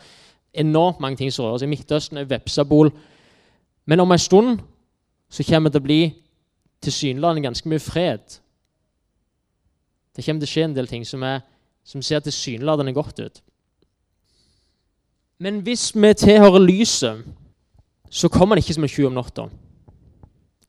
[0.55, 1.69] Enormt mange ting som rører seg.
[1.71, 2.93] Midtøsten er vepsebol.
[3.85, 4.61] Men om en stund
[5.35, 6.01] så kommer det til å bli
[6.85, 8.37] tilsynelatende ganske mye fred.
[10.15, 11.41] Det kommer til å skje en del ting som, er,
[11.83, 13.41] som ser tilsynelatende godt ut.
[15.43, 17.25] Men hvis vi tilhører lyset,
[18.09, 19.49] så kommer det ikke som en tjuv om natta.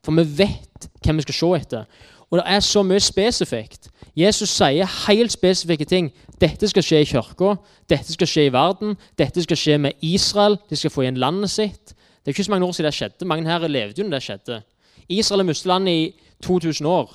[0.02, 1.86] For vi vet hvem vi skal se etter.
[2.26, 3.86] Og det er så mye spesifikt.
[4.18, 6.10] Jesus sier helt spesifikke ting.
[6.40, 7.54] Dette skal skje i kirka,
[7.86, 10.58] dette skal skje i verden, dette skal skje med Israel.
[10.70, 11.94] De skal få igjen landet sitt.
[12.26, 13.26] Det er ikke så mange år siden det skjedde.
[13.30, 14.62] Mange her levde jo når det skjedde.
[15.08, 17.12] Israel har mistet landet i 2000 år.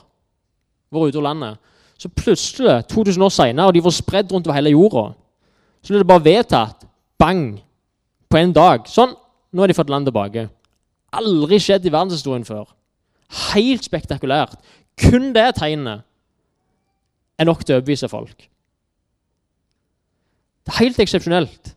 [0.88, 1.58] Vært ute av landet.
[2.00, 5.10] Så plutselig, 2000 år senere, og de var spredd rundt over hele jorda,
[5.84, 6.88] så ble det bare vedtatt.
[7.20, 7.60] Bang!
[8.32, 8.88] På en dag.
[8.88, 9.12] Sånn.
[9.52, 10.46] Nå har de fått land tilbake.
[11.20, 12.72] Aldri skjedd i verdenshistorien før.
[13.52, 14.56] Helt spektakulært.
[14.96, 16.08] Kun det tegnet
[17.36, 18.48] er nok til å overbevise folk.
[20.64, 21.76] Det er helt eksepsjonelt.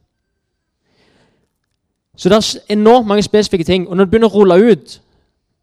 [2.17, 3.89] Så det er enormt mange spesifikke ting.
[3.89, 5.01] Og når det begynner å rulle ut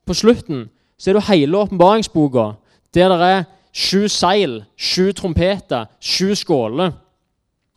[0.05, 0.69] på slutten
[1.01, 2.51] så er det hele åpenbaringsboka
[2.93, 6.91] der det er sju seil, sju trompeter, sju skåler.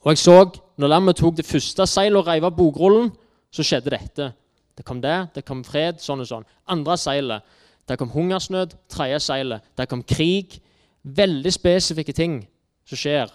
[0.05, 0.39] Og jeg så
[0.77, 3.13] når lammet tok det første seilet og reiv av bokrullen,
[3.55, 4.27] så skjedde dette.
[4.77, 6.45] Det kom det, det kom fred, sånn og sånn.
[6.69, 7.47] Andre seilet.
[7.89, 8.75] Der kom hungersnød.
[8.91, 9.63] Tredje seilet.
[9.79, 10.59] Der kom krig.
[11.05, 12.41] Veldig spesifikke ting
[12.85, 13.31] som skjer.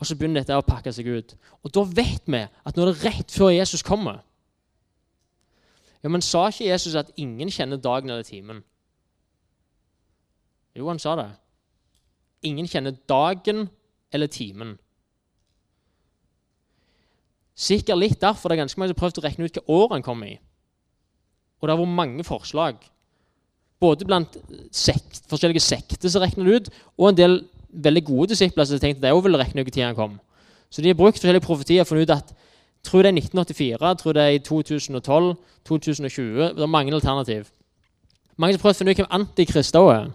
[0.00, 1.34] Og så begynner dette å pakke seg ut.
[1.62, 4.22] Og da vet vi at nå er det rett før Jesus kommer
[6.02, 8.60] ja, Men sa ikke Jesus at ingen kjenner dagen eller timen?
[10.76, 11.30] Jo, han sa det.
[12.44, 13.68] Ingen kjenner dagen
[14.12, 14.74] eller timen.
[17.54, 19.94] Sikkert litt derfor det er ganske mange som har prøvd å regne ut hva år
[19.94, 20.34] han kom i.
[21.62, 22.82] Og det har vært mange forslag.
[23.80, 24.36] Både blant
[24.74, 27.38] sekt, forskjellige sekter som regner det ut, og en del
[27.74, 30.18] veldig gode disipler som tenkte de òg ville regne ut når han kom.
[30.70, 32.34] Så de har brukt forskjellige profetier og funnet ut at
[32.84, 36.42] Tror det er 1984, tror det er i 2012, 2020.
[36.52, 37.46] Det er mange alternativ.
[38.36, 40.10] Mange som prøvd å finne ut hvem Antikrist er.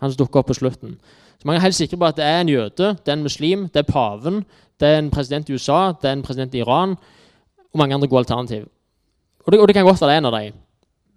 [0.00, 0.96] Han som dukker opp på slutten.
[1.38, 3.68] Så Mange er helt sikre på at det er en jøde, det er en muslim,
[3.68, 4.42] det er paven,
[4.80, 6.96] det er en president i USA, det er en president i Iran
[7.72, 8.66] og mange andre gode alternativ.
[9.46, 10.52] Og det, og det kan godt være det er en av dem.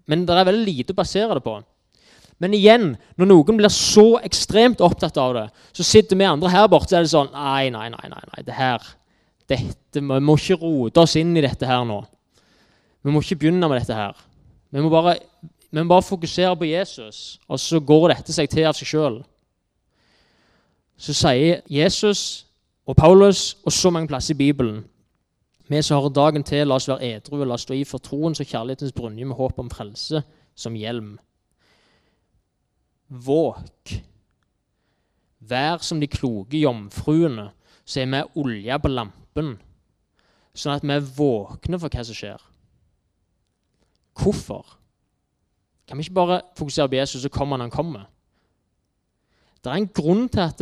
[0.08, 1.56] Men det er veldig lite å basere det på.
[2.40, 6.70] Men igjen, når noen blir så ekstremt opptatt av det, så sitter vi andre her
[6.72, 8.86] borte og er det sånn Nei, nei, nei, nei, nei det her
[9.50, 12.00] dette, Vi må ikke rote oss inn i dette her nå.
[13.04, 14.16] Vi må ikke begynne med dette her.
[14.72, 15.18] Vi må bare,
[15.72, 19.20] vi må bare fokusere på Jesus, og så går dette seg til av seg sjøl.
[21.00, 22.46] Så sier Jesus
[22.86, 24.84] og Paulus og så mange plasser i Bibelen
[25.70, 28.40] vi som har dagen til, la oss være edru la oss stå i for troens
[28.42, 30.24] og kjærlighetens brynje med håp om frelse
[30.58, 31.20] som hjelm.
[33.10, 33.96] Våk.
[35.40, 37.50] Vær som de kloke jomfruene,
[37.86, 39.56] så er vi olje på lampen,
[40.54, 42.44] sånn at vi er våkne for hva som skjer.
[44.20, 44.76] Hvorfor?
[45.88, 48.06] Kan vi ikke bare fokusere på Jesus, så kommer han han kommer?
[49.64, 50.62] Det er en grunn til at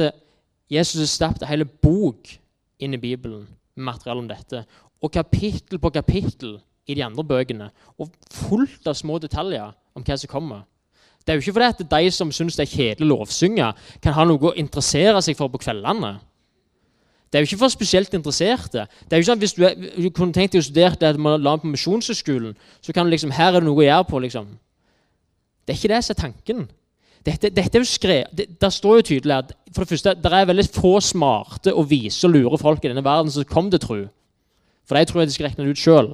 [0.71, 2.31] Jesus har stappet hele bok
[2.79, 3.43] inn i Bibelen
[3.75, 4.63] med materiale om dette
[5.03, 6.57] og kapittel på kapittel
[6.87, 7.69] i de andre bøkene.
[7.99, 10.63] Og fullt av små detaljer om hva som kommer.
[11.27, 14.15] Det er jo ikke fordi at de som syns det er kjedelig å lovsynge, kan
[14.15, 16.13] ha noe å interessere seg for på kveldene.
[17.27, 18.85] Det er jo ikke for spesielt interesserte.
[19.03, 21.19] Det er jo ikke sånn, Hvis du, er, du kunne tenkt deg å studere det
[21.19, 24.21] på misjonshøgskolen, så kan du liksom, her er det noe å gjøre på.
[24.23, 24.47] liksom.
[25.67, 26.67] Det er ikke det som er tanken.
[27.27, 30.31] Dette, dette er jo skrevet, det, Der står jo tydelig at for det første, det
[30.31, 33.83] er veldig få smarte og vise og lure folk i denne verden som kom til
[33.83, 33.97] tro.
[34.87, 36.13] For de tror jeg de skal regne det ut sjøl.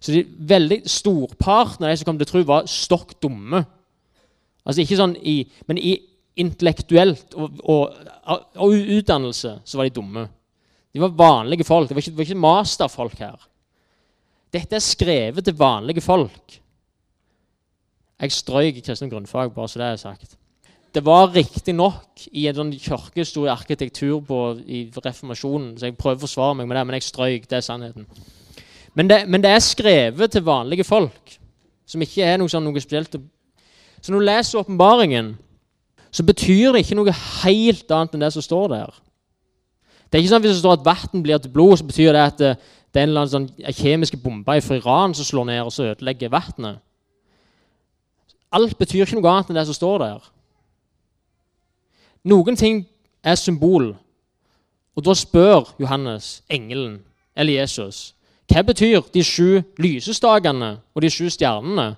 [0.00, 3.66] Så de, veldig storparten av de som kom til tro, var stokk dumme.
[4.66, 5.38] Altså ikke sånn i,
[5.70, 5.94] Men i
[6.36, 7.94] intellektuelt og, og,
[8.60, 10.26] og, utdannelse så var de dumme.
[10.92, 11.88] De var vanlige folk.
[11.88, 13.46] Det var ikke, var ikke masterfolk her.
[14.52, 16.58] Dette er skrevet til vanlige folk.
[18.16, 20.36] Jeg strøyk kristne grunnfag, bare så det er sagt.
[20.96, 26.24] Det var riktignok i en sånn kirkehistorie arkitektur på, i reformasjonen, så jeg prøver å
[26.24, 27.48] forsvare meg med det, men jeg strøyk.
[27.50, 28.06] Det er sannheten.
[28.96, 31.34] Men det, men det er skrevet til vanlige folk,
[31.84, 33.18] som ikke er noe, sånn, noe spesielt.
[34.06, 35.32] Så når du leser åpenbaringen,
[36.14, 38.92] så betyr det ikke noe helt annet enn det som står der.
[40.06, 42.12] Det er ikke sånn at Hvis det står at vann blir til blod, så betyr
[42.14, 42.52] det at det,
[42.94, 45.88] det er en eller annen sånn kjemisk bombe fra Iran som slår ned og så
[45.90, 46.78] ødelegger vannet.
[48.54, 50.30] Alt betyr ikke noe annet enn det som står der.
[52.30, 52.84] Noen ting
[53.26, 53.90] er symbol.
[54.94, 57.00] Og da spør Johannes, engelen,
[57.34, 58.14] eller Jesus,
[58.46, 61.96] hva betyr de sju lysestakene og de sju stjernene?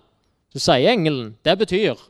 [0.58, 2.00] Så sier engelen det betyr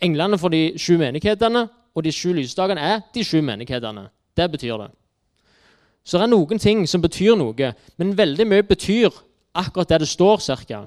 [0.00, 4.06] Englene for de sju menighetene og de sju lysdagene er de sju menighetene.
[4.38, 4.86] Det betyr det.
[6.06, 9.10] Så det er noen ting som betyr noe, men veldig mye betyr
[9.52, 10.84] akkurat det det står, cirka.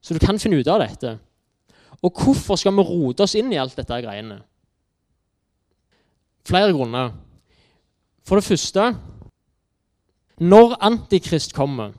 [0.00, 1.18] Så du kan finne ut av dette.
[2.00, 4.38] Og hvorfor skal vi rote oss inn i alt dette greiene?
[6.46, 7.12] Flere grunner.
[8.24, 8.94] For det første
[10.38, 11.92] Når Antikrist kommer,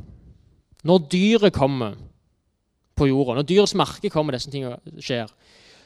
[0.83, 1.97] når dyret kommer
[2.99, 4.51] på jorda, når dyrets merke kommer, disse
[5.05, 5.31] skjer,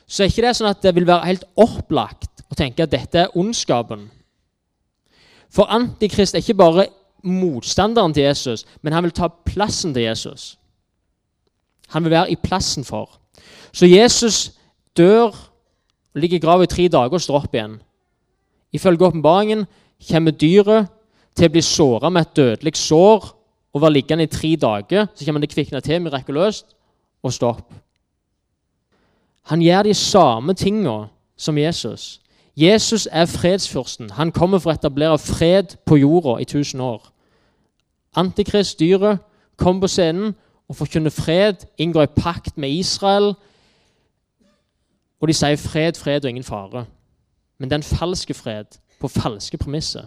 [0.07, 3.23] så er ikke det sånn at det vil være helt opplagt å tenke at dette
[3.23, 4.09] er ondskapen.
[5.53, 6.89] For Antikrist er ikke bare
[7.23, 10.57] motstanderen til Jesus, men han vil ta plassen til Jesus.
[11.93, 13.19] Han vil være i plassen for.
[13.73, 14.51] Så Jesus
[14.97, 15.33] dør,
[16.17, 17.77] ligger i grava i tre dager og står opp igjen.
[18.73, 19.65] Ifølge åpenbaringen
[20.09, 20.89] kommer dyret
[21.37, 23.29] til å bli såra med et dødelig sår
[23.73, 25.07] og være liggende i tre dager.
[25.13, 26.73] Så kommer det kvikne til mirakuløst
[27.23, 27.73] og stå opp.
[29.43, 31.05] Han gjør de samme tinga
[31.37, 32.21] som Jesus.
[32.55, 34.09] Jesus er fredsfyrsten.
[34.09, 37.09] Han kommer for å etablere fred på jorda i 1000 år.
[38.15, 39.19] Antikrist, dyret,
[39.57, 40.35] kommer på scenen
[40.69, 43.33] og forkynner fred, inngår i pakt med Israel,
[45.19, 46.85] og de sier fred, fred og ingen fare.
[47.57, 48.65] Men det er en falsk fred
[48.99, 50.05] på falske premisser.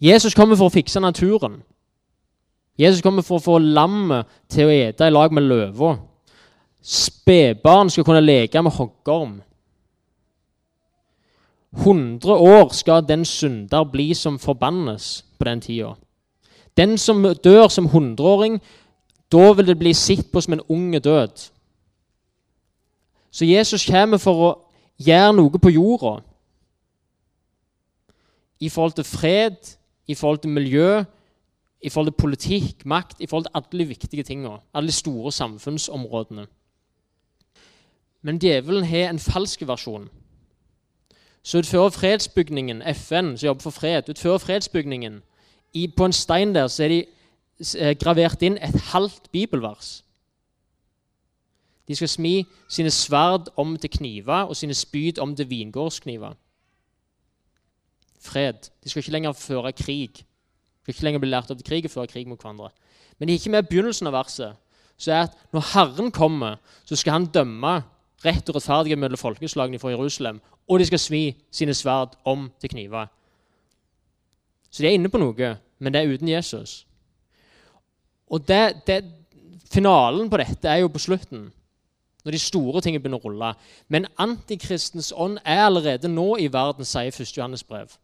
[0.00, 1.62] Jesus kommer for å fikse naturen.
[2.78, 5.96] Jesus kommer for å få lammet til å ete i lag med løva.
[6.82, 9.38] Spedbarn skal kunne leke med hoggorm.
[11.76, 15.94] 100 år skal den synder bli som forbannes på den tida.
[16.76, 18.60] Den som dør som hundreåring,
[19.32, 21.48] da vil det bli sett på som en unge død.
[23.30, 24.54] Så Jesus kommer for å
[24.96, 26.20] gjøre noe på jorda
[28.60, 29.56] i forhold til fred,
[30.08, 31.04] i forhold til miljø,
[31.82, 34.58] i forhold til politikk, makt, i forhold til alle de viktige tingene.
[34.74, 36.46] Alle de store samfunnsområdene.
[38.22, 40.08] Men djevelen har en falsk versjon.
[41.42, 45.22] Så utfører fredsbygningen, FN, som jobber for fred, utfører fredsbygningen
[45.72, 47.04] i, På en stein der så er de
[47.78, 50.04] eh, gravert inn et halvt bibelvers.
[51.88, 56.34] De skal smi sine sverd om til kniver og sine spyd om til vingårdskniver.
[58.20, 58.70] Fred.
[58.84, 60.25] De skal ikke lenger føre krig.
[60.86, 62.68] Skal ikke lenger bli lært opp til krig og føre krig mot hverandre.
[63.18, 64.54] Men det er ikke med begynnelsen av verset.
[64.96, 67.82] Så er at Når Herren kommer, så skal han dømme
[68.22, 72.70] rett og rettferdighet mellom folkeslagene fra Jerusalem, og de skal svi sine sverd om til
[72.70, 73.10] kniver.
[74.70, 76.86] Så de er inne på noe, men det er uten Jesus.
[78.30, 79.02] Og det, det,
[79.70, 81.50] finalen på dette er jo på slutten.
[82.24, 83.52] Når de store tingene begynner å rulle.
[83.88, 87.36] Men antikristens ånd er allerede nå i verden, sier 1.
[87.36, 87.98] Johannes brev.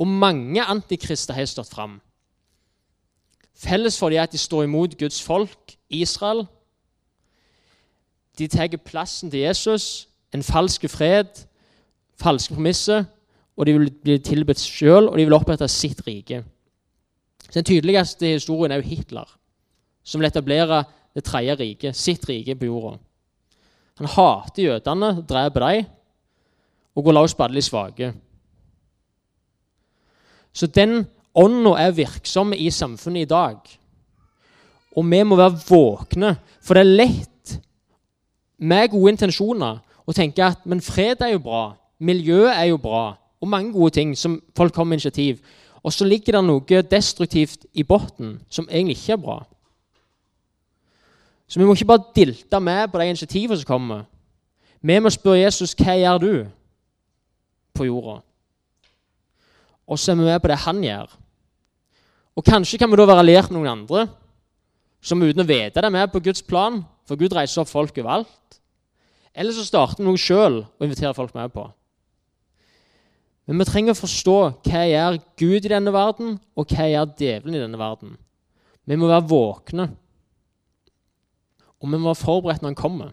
[0.00, 1.98] Og mange antikrister har stått fram.
[3.60, 6.46] Felles for dem er at de står imot Guds folk, Israel.
[8.38, 11.44] De tar plassen til Jesus, en falsk fred,
[12.16, 13.04] falske premisser,
[13.56, 16.40] og de vil bli tilbudt sjøl, og de vil opprette sitt rike.
[17.52, 19.28] Den tydeligste historien er jo Hitler,
[20.02, 20.84] som vil etablere
[21.14, 22.96] det tredje riket, sitt rike på jorda.
[24.00, 25.88] Han hater jødene, dreper dem
[26.96, 28.12] og går løs på alle de svake.
[30.52, 31.04] Så den
[31.34, 33.58] ånda er virksom i samfunnet i dag.
[34.96, 37.56] Og vi må være våkne, for det er lett
[38.58, 41.62] med gode intensjoner å tenke at men fred er jo bra,
[42.02, 45.40] miljøet er jo bra, og mange gode ting som folk kommer med initiativ.
[45.82, 49.38] Og så ligger det noe destruktivt i bunnen som egentlig ikke er bra.
[51.48, 54.02] Så vi må ikke bare dilte med på de initiativene som kommer.
[54.82, 56.34] Vi må spørre Jesus hva gjør du
[57.74, 58.20] på jorda.
[59.90, 61.16] Og så er vi med på det han gjør.
[62.38, 64.06] Og Kanskje kan vi da være med noen andre
[65.02, 67.96] som uten å vite det er med på Guds plan, for Gud reiser opp folk
[67.98, 68.60] overalt.
[69.34, 71.64] Eller så starter vi noe sjøl og inviterer folk med på.
[73.48, 74.36] Men vi trenger å forstå
[74.68, 78.12] hva gjør Gud i denne verden, og hva gjør djevelen i denne verden.
[78.86, 79.88] Vi må være våkne.
[81.80, 83.10] Og vi må være forberedt når han kommer.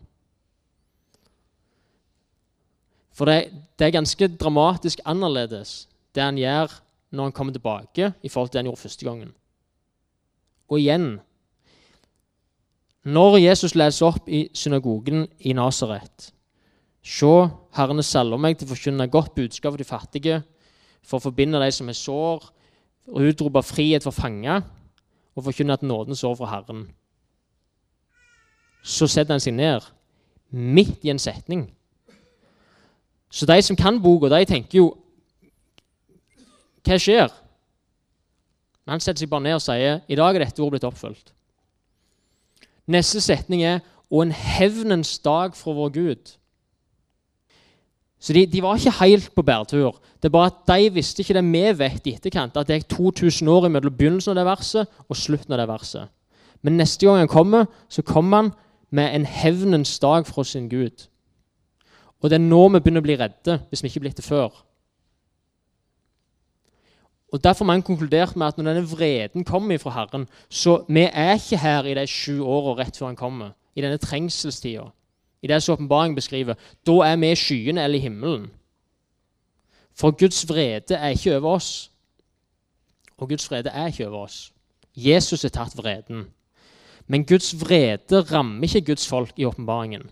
[3.17, 3.49] For det,
[3.79, 5.87] det, er ganske dramatisk annerledes,
[6.17, 6.73] det han gjør
[7.15, 9.33] når han kommer tilbake, i forhold til det han gjorde første gangen.
[10.67, 11.19] Og igjen
[13.07, 16.33] Når Jesus leser opp i synagogen i Nasaret
[17.07, 17.29] Se,
[17.77, 20.41] Herren salver meg til å forkynne godt budskap for de fattige,
[20.99, 22.49] for å forbinde de som er sår,
[23.07, 24.65] og utrope frihet for fanger,
[25.37, 26.89] og forkynne at nåden sår fra Herren.
[28.83, 29.87] Så setter han seg ned,
[30.51, 31.69] midt i en setning.
[33.31, 34.89] Så de som kan boka, de tenker jo
[36.87, 37.33] Hva skjer?
[38.85, 41.33] Men han setter seg bare ned og sier i dag er dette ordet blitt oppfylt.
[42.87, 46.29] Neste setning er og en hevnens dag fra vår Gud.
[48.19, 49.99] Så de, de, var ikke helt på bærtur.
[50.17, 52.95] Det er bare at De visste ikke det vi vet i etterkant, at det er
[52.95, 56.07] 2000 år mellom begynnelsen av det verset og slutten av det verset.
[56.63, 58.53] Men neste gang han kommer, så kommer han
[58.89, 61.05] med en hevnens dag fra sin Gud.
[62.23, 64.25] Og det er nå vi begynner å bli redde, hvis vi ikke er blitt det
[64.25, 64.55] før.
[67.31, 71.09] Og Derfor har man konkludert med at når denne vreden kommer fra Herren, så vi
[71.13, 74.87] er ikke her i de sju åra rett før han kommer, i denne trengselstida
[75.41, 76.55] i det som åpenbaringen beskriver,
[76.87, 78.49] da er vi i skyene eller i himmelen.
[79.97, 81.91] For Guds vrede er ikke over oss.
[83.17, 84.53] Og Guds vrede er ikke over oss.
[84.95, 86.27] Jesus har tatt vreden.
[87.07, 90.09] Men Guds vrede rammer ikke Guds folk i åpenbaringen.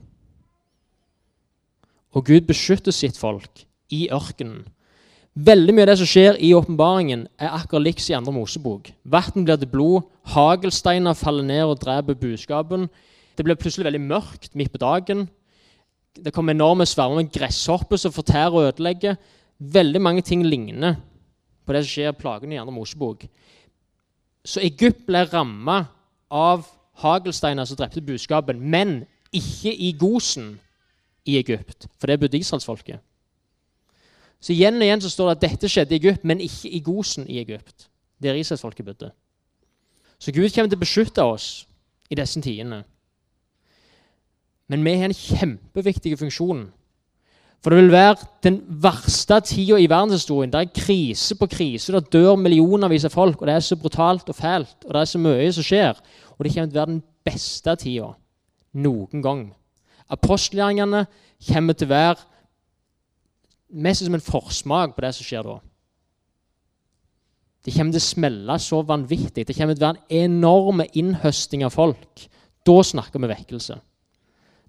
[2.12, 4.66] Og Gud beskytter sitt folk i ørkenen.
[5.36, 8.88] Veldig mye av det som skjer i åpenbaringen, er akkurat liks i andre Mosebok.
[9.04, 12.86] Vann blir til blod, hagelsteiner faller ned og dreper budskapen.
[13.36, 15.26] Det blir plutselig veldig mørkt midt på dagen.
[16.16, 19.18] Det kommer enorme svermer med gresshopper som fortærer og ødelegger.
[19.60, 20.96] Veldig mange ting ligner
[21.68, 23.26] på det som skjer i plagene i andre Mosebok.
[24.46, 25.82] Så Egypt ble ramma
[26.32, 26.64] av
[27.04, 29.02] hagelsteiner som drepte budskapen, men
[29.36, 30.54] ikke i Gosen
[31.28, 33.04] i Egypt, for det bodde israelsfolket.
[34.46, 36.84] Så igjen og igjen så står det at dette skjedde i Egypt, men ikke i
[36.86, 37.88] Gosen i Egypt,
[38.22, 39.10] der israelsfolket bodde.
[40.22, 41.48] Så Gud kommer til å beskytte oss
[42.14, 42.84] i disse tidene.
[44.70, 46.68] Men vi har en kjempeviktig funksjon.
[47.64, 50.54] For det vil være den verste tida i verdenshistorien.
[50.54, 51.96] Det er krise på krise.
[51.96, 54.78] Det dør millionervis av folk, og det er så brutalt og fælt.
[54.86, 56.02] Og det er så mye som skjer.
[56.38, 58.12] Og det kommer til å være den beste tida
[58.86, 59.44] noen gang.
[60.14, 61.08] Apostelgjerningene
[61.50, 62.35] kommer til å være
[63.76, 65.60] mest som en forsmak på det som skjer da.
[67.66, 69.48] Det kommer til å smelle så vanvittig.
[69.48, 72.28] Det kommer til å være en enorm innhøsting av folk.
[72.66, 73.78] Da snakker vi vekkelse.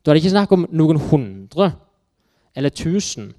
[0.01, 1.73] Da er det ikke snakk om noen hundre
[2.57, 3.35] eller tusen.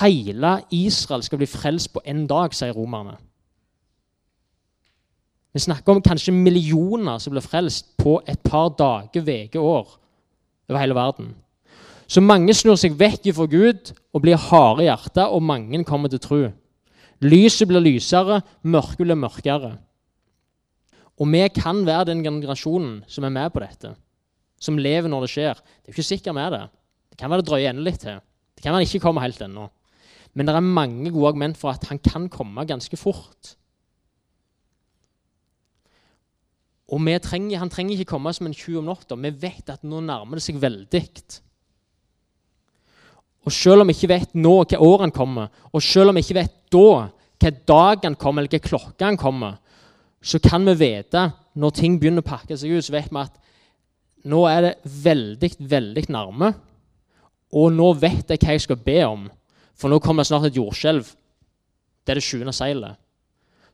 [0.00, 3.14] Hele Israel skal bli frelst på én dag, sier romerne.
[5.54, 9.94] Vi snakker om kanskje millioner som blir frelst på et par dager, uker, år
[10.68, 11.30] over hele verden.
[12.06, 16.12] Så mange snur seg vekk fra Gud og blir harde i hjertet, og mange kommer
[16.12, 16.40] til tro.
[17.24, 19.76] Lyset blir lysere, mørket blir mørkere.
[21.16, 23.96] Og vi kan være den generasjonen som er med på dette
[24.62, 25.60] som lever når det skjer.
[25.82, 26.64] Det er ikke sikkert med det.
[27.12, 28.20] Det kan være det drøyer enda litt til.
[28.56, 29.68] Det kan være det ikke kommer helt ennå.
[30.36, 33.54] Men det er mange gode argument for at han kan komme ganske fort.
[36.92, 39.16] Og vi trenger, han trenger ikke komme som en tjuv om natta.
[39.18, 41.02] Vi vet at nå nærmer det seg veldig.
[43.46, 46.24] Og selv om vi ikke vet nå hva år han kommer, og selv om vi
[46.24, 46.88] ikke vet da
[47.36, 49.60] hva dag han kommer, eller hva klokke han kommer,
[50.26, 53.36] så kan vi vite når ting begynner å pakke seg ut, så vet vi at
[54.26, 54.72] nå er det
[55.04, 56.50] veldig, veldig nærme.
[57.54, 59.28] Og nå vet jeg hva jeg skal be om,
[59.78, 61.06] for nå kommer det snart et jordskjelv.
[62.02, 62.98] Det er det sjuende seilet.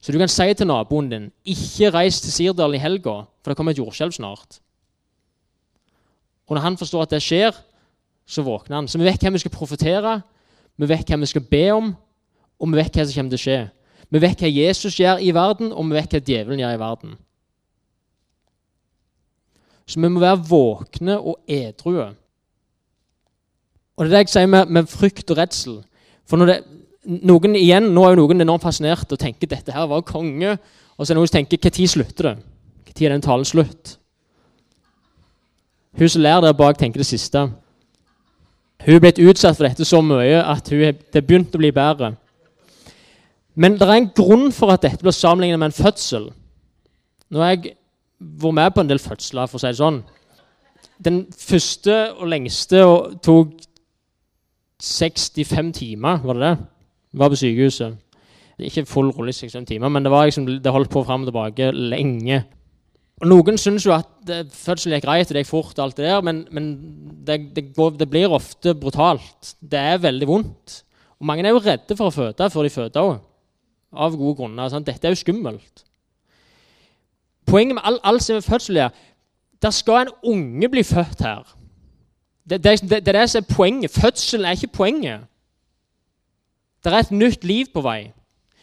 [0.02, 3.56] Så du kan si til naboen din ikke reis til Sirdal i helga, for det
[3.56, 4.58] kommer et jordskjelv snart.
[6.50, 7.56] Og når han forstår at det skjer,
[8.26, 8.88] så våkner han.
[8.88, 10.20] Så vi vet hva vi skal profetere,
[10.78, 11.92] vi vet hva vi skal be om,
[12.60, 13.60] og vi vet hva som kommer til å skje.
[14.12, 17.14] Vi vet hva Jesus gjør i verden, og vi vet hva djevelen gjør i verden.
[19.86, 22.12] Så vi må være våkne og edrue.
[23.96, 25.80] Og det er det jeg sier med, med frykt og redsel.
[26.28, 26.58] For når det,
[27.26, 30.54] noen igjen, Nå er jo noen enormt fascinert og tenker dette her var konge.
[30.96, 32.36] Og så er det noen som tenker når slutter det?
[32.92, 33.96] Når er den talen slutt?
[35.98, 37.50] Hun som lærer der bak, tenker det siste.
[38.82, 41.70] Hun er blitt utsatt for dette så mye at hun, det er begynt å bli
[41.74, 42.16] bedre.
[43.54, 46.30] Men det er en grunn for at dette blir sammenlignet med en fødsel.
[47.30, 47.76] Nå har jeg
[48.18, 50.00] vært med på en del fødsler, for å si det sånn.
[51.02, 52.82] Den første og lengste
[53.24, 53.54] tok
[54.82, 56.56] 65 timer, var det det?
[57.20, 57.98] Var på sykehuset.
[58.62, 61.70] Ikke full rulle i 65 timer, men det, liksom, det holdt på fram og tilbake
[61.74, 62.42] lenge.
[63.22, 66.24] Og Noen syns jo at det, fødsel gikk greit, det gikk fort, alt det der,
[66.26, 66.72] men, men
[67.22, 69.52] det, det, går, det, blir ofte brutalt.
[69.62, 70.80] Det er veldig vondt.
[71.20, 73.20] Og Mange er jo redde for å føde før de føder òg,
[73.94, 74.72] av gode grunner.
[74.72, 74.88] Sant?
[74.88, 75.84] Dette er jo skummelt.
[77.46, 79.00] Poenget med all, all sin fødsel er
[79.62, 81.46] der skal en unge bli født her.
[82.42, 83.94] Det, det, det, det er det som er poenget.
[83.94, 85.28] Fødselen er ikke poenget.
[86.82, 88.10] Det er et nytt liv på vei.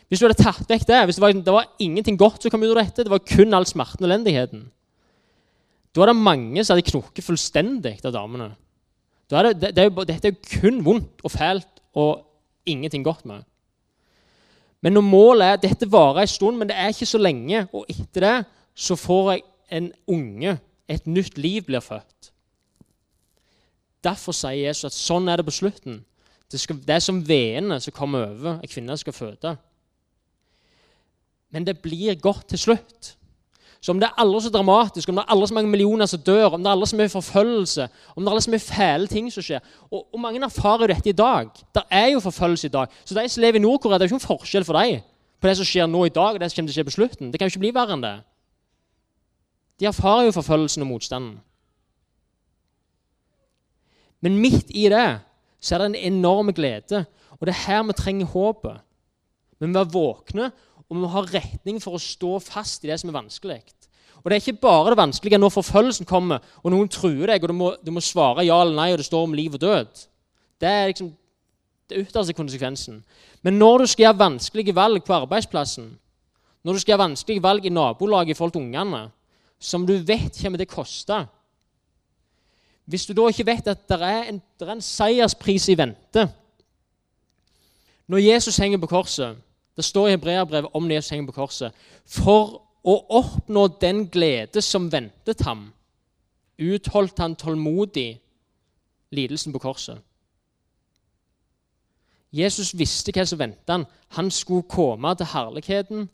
[0.09, 2.63] Hvis du hadde tatt vekk det, hvis det var, det var ingenting godt som kom
[2.65, 4.63] ut av dette, det var kun all smerten og elendigheten,
[5.93, 8.51] da er det mange som hadde knokket fullstendig av damene.
[9.29, 12.25] Er det, det, det er jo, dette er jo kun vondt og fælt og
[12.69, 13.45] ingenting godt med.
[14.81, 17.65] Men når målet er at dette varer en stund, men det er ikke så lenge,
[17.73, 18.35] og etter det
[18.79, 19.45] så får jeg
[19.75, 20.57] en unge,
[20.89, 22.31] et nytt liv blir født.
[24.03, 25.99] Derfor sier Jesus at sånn er det på slutten.
[26.49, 29.57] Det, skal, det er som veene som kommer over en kvinne skal føde.
[31.51, 33.15] Men det blir godt til slutt.
[33.79, 36.19] Så om det er aldri så dramatisk, om det er aldri så mange millioner som
[36.19, 37.85] dør, om det er aldri så mye forfølgelse,
[38.15, 40.89] om det er aldri så mye fæle ting som skjer Og, og mange erfarer jo
[40.91, 41.47] dette i dag.
[41.75, 42.87] Det er jo forfølgelse i dag.
[43.05, 44.99] Så de som lever i Nord-Korea, det er jo ikke noen forskjell for dem
[45.39, 46.95] på det som skjer nå i dag, og det som kommer til å skje på
[46.97, 47.31] slutten.
[47.31, 48.17] Det kan jo ikke bli verre enn det.
[49.79, 51.37] De erfarer jo forfølgelsen og motstanden.
[54.19, 55.07] Men midt i det
[55.63, 57.05] så er det en enorm glede.
[57.39, 58.81] Og det er her vi trenger håpet.
[59.59, 60.51] Men Vi må være våkne,
[60.89, 63.61] og vi må ha retning for å stå fast i det som er vanskelig.
[64.19, 67.51] Og det er ikke bare det vanskelige når forfølgelsen kommer, og noen truer deg, og
[67.51, 70.03] du må, du må svare ja eller nei, og det står om liv og død.
[70.59, 71.13] Det er liksom
[71.89, 72.99] det ytterste konsekvensen.
[73.45, 75.93] Men når du skal gjøre vanskelige valg på arbeidsplassen,
[76.65, 79.05] når du skal gjøre vanskelige valg i nabolaget i forhold til ungene,
[79.59, 81.25] som du vet kommer til å koste
[82.89, 86.23] hvis du da ikke vet at det er det er en seierspris i vente
[88.09, 89.37] Når Jesus henger på korset
[89.79, 91.75] Det står i Hebreabrevet om Jesus henger på korset.
[92.03, 95.69] For å oppnå den glede som ventet ham,
[96.59, 98.17] utholdt han tålmodig
[99.15, 100.01] lidelsen på korset.
[102.35, 103.85] Jesus visste hva som ventet han.
[104.19, 106.09] Han skulle komme til herligheten.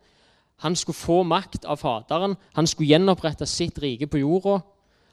[0.61, 2.37] Han skulle få makt av Faderen.
[2.53, 4.59] Han skulle gjenopprette sitt rike på jorda.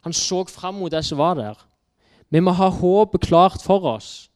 [0.05, 1.57] Han så fram mot det som var der.
[2.29, 4.29] Vi må ha håpet klart for oss.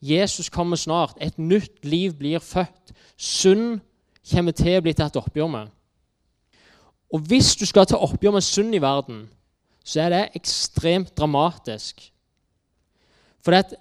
[0.00, 1.18] Jesus kommer snart.
[1.20, 2.92] Et nytt liv blir født.
[3.20, 3.82] Synd
[4.30, 5.68] kommer til å bli tatt oppgjør med.
[7.10, 9.24] Og hvis du skal ta oppgjør med synd i verden,
[9.84, 12.06] så er det ekstremt dramatisk.
[13.44, 13.76] For det,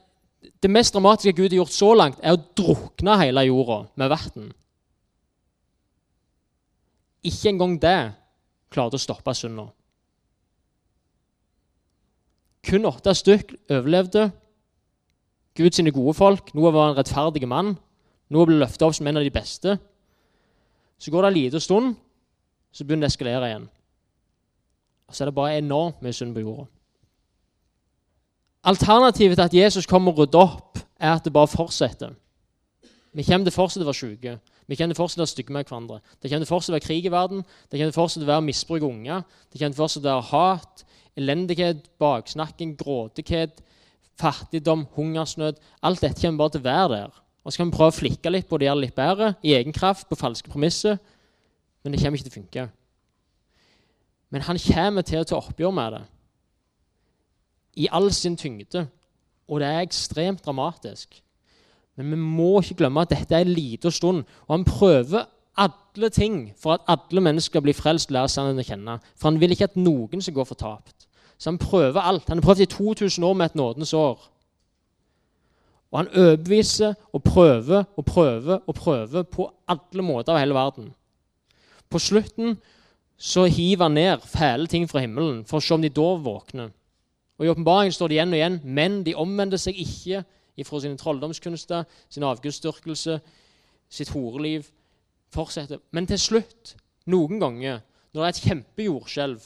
[0.64, 4.50] det mest dramatiske Gud har gjort så langt, er å drukne hele jorda med vann.
[7.24, 7.98] Ikke engang det
[8.72, 9.68] klarte å stoppe synda.
[12.66, 14.30] Kun åtte stykk overlevde.
[15.58, 16.52] Gud sine gode folk.
[16.56, 17.76] Noah var en rettferdig mann.
[18.30, 19.78] Noah blir løftet opp som en av de beste.
[21.00, 21.96] Så går det en liten stund,
[22.72, 23.70] så begynner det å eskalere igjen.
[25.10, 26.68] Og så er det bare enormt mye synd på jorda.
[28.70, 32.12] Alternativet til at Jesus kommer og rydder opp, er at det bare fortsetter.
[33.16, 34.36] Vi kommer til å fortsette å være syke.
[34.70, 36.02] Vi kommer til å fortsette å stygge med hverandre.
[36.20, 37.42] Det kommer til å fortsette å være krig i verden.
[37.42, 39.24] Det kommer til å fortsette å være misbruk av unger.
[39.50, 40.84] Det kommer til å fortsette å være hat
[41.20, 43.64] elendighet, baksnakking, grådighet,
[44.20, 47.18] fattigdom, hungersnød Alt dette kommer bare til å være der.
[47.44, 49.56] Og så kan vi prøve å flikke litt på det gjøre det litt bedre, i
[49.56, 51.00] egen kraft, på falske premisser.
[51.84, 52.68] Men det kommer ikke til å funke.
[54.30, 56.06] Men han kommer til å ta oppgjør med det
[57.80, 58.86] i all sin tyngde.
[59.48, 61.22] Og det er ekstremt dramatisk.
[61.98, 64.24] Men vi må ikke glemme at dette er en liten stund.
[64.48, 65.26] Og han prøver
[65.60, 68.98] alle ting for at alle mennesker skal bli frelst lærer lære sannheten å kjenne.
[69.16, 71.08] For han vil ikke at noen skal gå fortapt.
[71.40, 72.28] Så han prøver alt.
[72.30, 74.30] Han har prøvd i 2000 år med et nådens år.
[75.92, 80.92] Og han overbeviser og prøver og prøver og prøver på alle måter av hele verden.
[81.90, 82.58] På slutten
[83.18, 86.70] så hiver han ned fæle ting fra himmelen for å se om de da våkner.
[87.40, 90.24] Og I åpenbaringen står det igjen og igjen men de omvendte seg ikke
[90.60, 93.20] ifra sine trolldomskunster, sin avgudsdyrkelse,
[93.90, 94.68] sitt horeliv.
[95.30, 95.78] Fortsetter.
[95.94, 96.74] Men til slutt,
[97.06, 99.44] noen ganger, når det er et kjempejordskjelv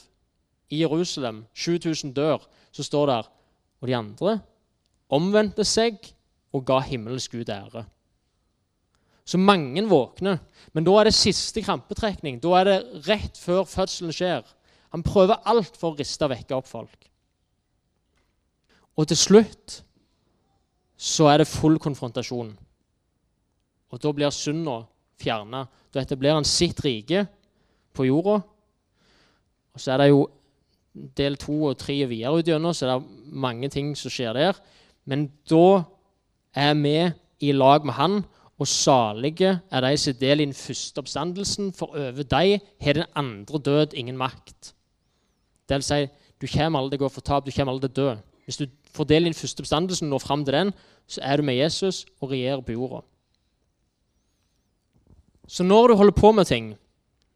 [0.72, 3.18] i Jerusalem, 7000 dør, så står det
[3.80, 4.38] Og de andre
[5.12, 5.98] omvendte seg
[6.54, 7.84] og ga himmelens Gud ære.
[9.24, 10.38] Så mange våkner.
[10.72, 12.38] Men da er det siste krampetrekning.
[12.42, 14.44] Da er det rett før fødselen skjer.
[14.92, 17.08] Han prøver alt for å riste og vekke opp folk.
[18.94, 19.80] Og til slutt
[21.00, 22.52] så er det full konfrontasjon.
[23.90, 24.84] Og da blir synda
[25.20, 25.64] fjerna.
[25.90, 27.24] Da etablerer han sitt rike
[27.94, 28.38] på jorda.
[29.74, 30.22] Og så er det jo
[31.18, 34.36] del to og tre og videre ut gjennom, så er det mange ting som skjer
[34.36, 34.60] der.
[35.10, 35.82] Men da
[36.54, 38.22] er med i lag med han,
[38.58, 43.10] og salige er de som del i den første oppstandelsen, for over dem har den
[43.14, 44.74] andre død ingen makt.
[45.68, 46.06] Det vil si,
[46.40, 48.14] du kommer aldri til å gå fortapt, du kommer aldri til å dø.
[48.44, 50.72] Hvis du får del i den første oppstandelsen og når fram til den,
[51.08, 53.02] så er du med Jesus og regjerer på jorda.
[55.48, 56.74] Så når du holder på med ting,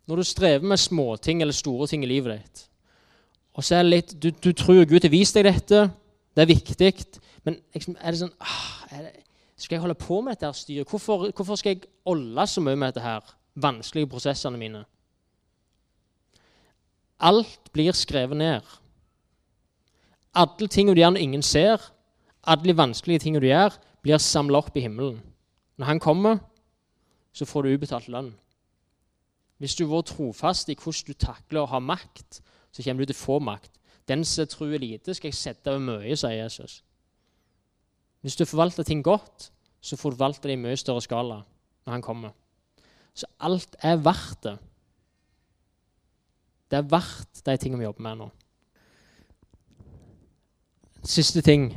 [0.08, 2.68] når du strever med småting eller store ting i livet ditt
[3.58, 5.88] og så er det litt, Du, du tror Gud har vist deg dette,
[6.38, 6.92] det er viktig,
[7.42, 9.24] men liksom, er det sånn ah, er det,
[9.58, 10.86] Skal jeg holde på med dette styret?
[10.86, 13.26] Hvorfor, hvorfor skal jeg olde så mye med dette her?
[13.62, 14.84] vanskelige prosessene mine?
[17.20, 18.62] Alt blir skrevet ned.
[20.34, 21.82] Alle tingene du gjør når ingen ser,
[22.46, 25.18] alle vanskelige tingene du gjør, blir samla opp i himmelen.
[25.78, 26.38] Når han kommer,
[27.32, 28.30] så får du ubetalt lønn.
[29.58, 32.38] Hvis du har vært trofast i hvordan du takler å ha makt,
[32.70, 33.72] så kommer du til å få makt.
[34.08, 36.82] Den som tror lite, skal jeg sette over mye, sier Jesus.
[38.20, 39.50] Hvis du forvalter ting godt,
[39.80, 41.42] så forvalter det i mye større skala
[41.86, 42.30] når han kommer.
[43.14, 44.56] Så alt er verdt det.
[46.70, 48.28] Det er verdt de tingene vi jobber med nå.
[51.08, 51.70] Siste ting.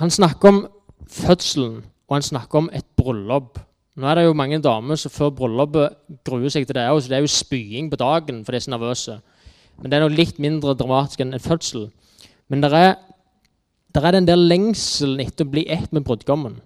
[0.00, 0.62] Han snakker om
[1.08, 3.60] fødselen, og han snakker om et bryllup.
[3.96, 6.88] Nå er det jo mange damer som før bryllupet gruer seg til det.
[7.02, 9.20] så Det er jo spying på dagen for så nervøse.
[9.82, 11.88] Men det er nok litt mindre dramatisk enn en fødsel.
[12.48, 12.94] Men det er
[13.92, 16.56] der er den der lengselen etter å bli ett med brudgommen.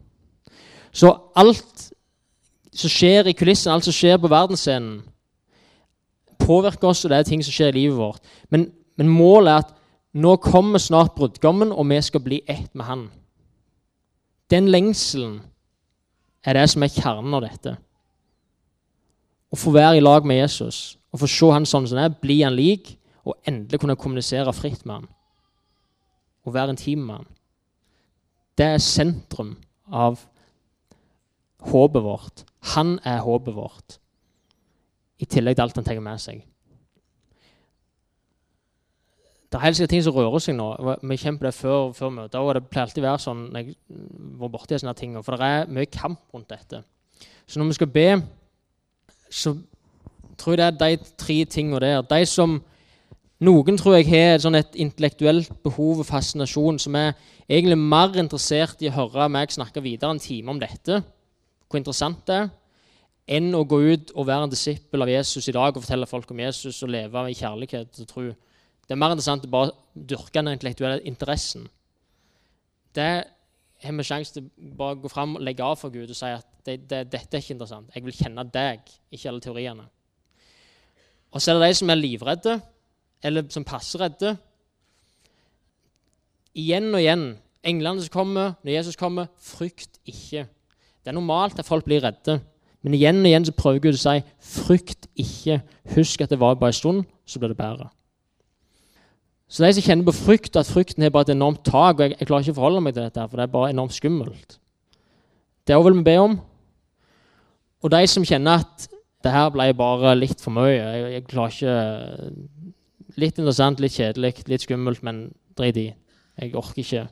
[0.94, 1.88] Så alt
[2.76, 5.00] som skjer i kulissen, alt som skjer på verdensscenen,
[6.38, 8.22] påvirker oss, og det er ting som skjer i livet vårt.
[8.52, 8.68] Men,
[9.00, 9.72] men målet er at
[10.16, 13.08] nå kommer snart brudgommen, og vi skal bli ett med han.
[14.52, 15.40] Den lengselen
[16.46, 17.74] er det som er kjernen av dette.
[19.50, 22.20] Å få være i lag med Jesus, å få se han sånn som han er,
[22.22, 22.94] bli han lik,
[23.26, 25.08] og endelig kunne kommunisere fritt med han
[26.46, 27.26] Og være intim med ham.
[28.58, 29.56] Det er sentrum
[29.90, 30.20] av
[31.66, 32.44] håpet vårt.
[32.76, 33.96] Han er håpet vårt,
[35.18, 36.44] i tillegg til alt han tar med seg.
[39.46, 40.68] Det er helt sikkert ting som rører seg nå.
[41.06, 42.38] Vi kjemper det før, før møtet.
[42.40, 43.76] og Det pleier alltid å være sånn når jeg
[44.40, 46.82] var borti sånne ting, for det er mye kamp rundt dette.
[47.46, 48.08] Så når vi skal be,
[49.30, 49.54] så
[50.36, 52.02] tror jeg det er de tre tingene der.
[52.02, 52.58] De som
[53.44, 57.12] noen tror jeg har sånn et intellektuelt behov og fascinasjon som er
[57.44, 61.02] egentlig mer interessert i å høre meg snakke videre en time om dette,
[61.66, 62.48] hvor interessant det er,
[63.36, 66.30] enn å gå ut og være en disippel av Jesus i dag og fortelle folk
[66.30, 68.26] om Jesus og leve i kjærlighet og tro.
[68.86, 71.66] Det er mer interessant å bare dyrke den intellektuelle interessen.
[72.94, 73.10] Det
[73.82, 76.30] har vi sjanse til å bare gå fram og legge av for Gud og si
[76.30, 77.90] at det, det, dette er ikke interessant.
[77.94, 79.84] Jeg vil kjenne deg, ikke alle teoriene.
[81.34, 82.56] Og så er det de som er livredde
[83.24, 84.36] eller som passer redde.
[86.56, 87.26] Igjen og igjen.
[87.66, 90.46] Englene som kommer, når Jesus kommer, frykt ikke.
[91.02, 92.38] Det er normalt at folk blir redde.
[92.86, 95.60] Men igjen og igjen så prøver Gud å si frykt ikke.
[95.96, 97.88] Husk at det var bare en stund, så blir det bedre.
[99.46, 102.16] Så de som kjenner på frykt, at frykten er bare et enormt tak og jeg,
[102.18, 104.58] jeg, klarer ikke å forholde meg til dette, for det er bare enormt skummelt.
[105.66, 106.36] Det vil vi be om.
[107.82, 108.88] Og de som kjenner at
[109.22, 111.76] det her ble bare litt for mye, jeg, jeg klarer ikke
[113.16, 115.86] Litt interessant, litt kjedelig, litt skummelt, men drit i.
[116.36, 117.06] Jeg orker ikke.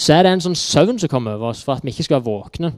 [0.00, 2.24] Så er det en sånn søvn som kommer over oss for at vi ikke skal
[2.24, 2.72] våkne.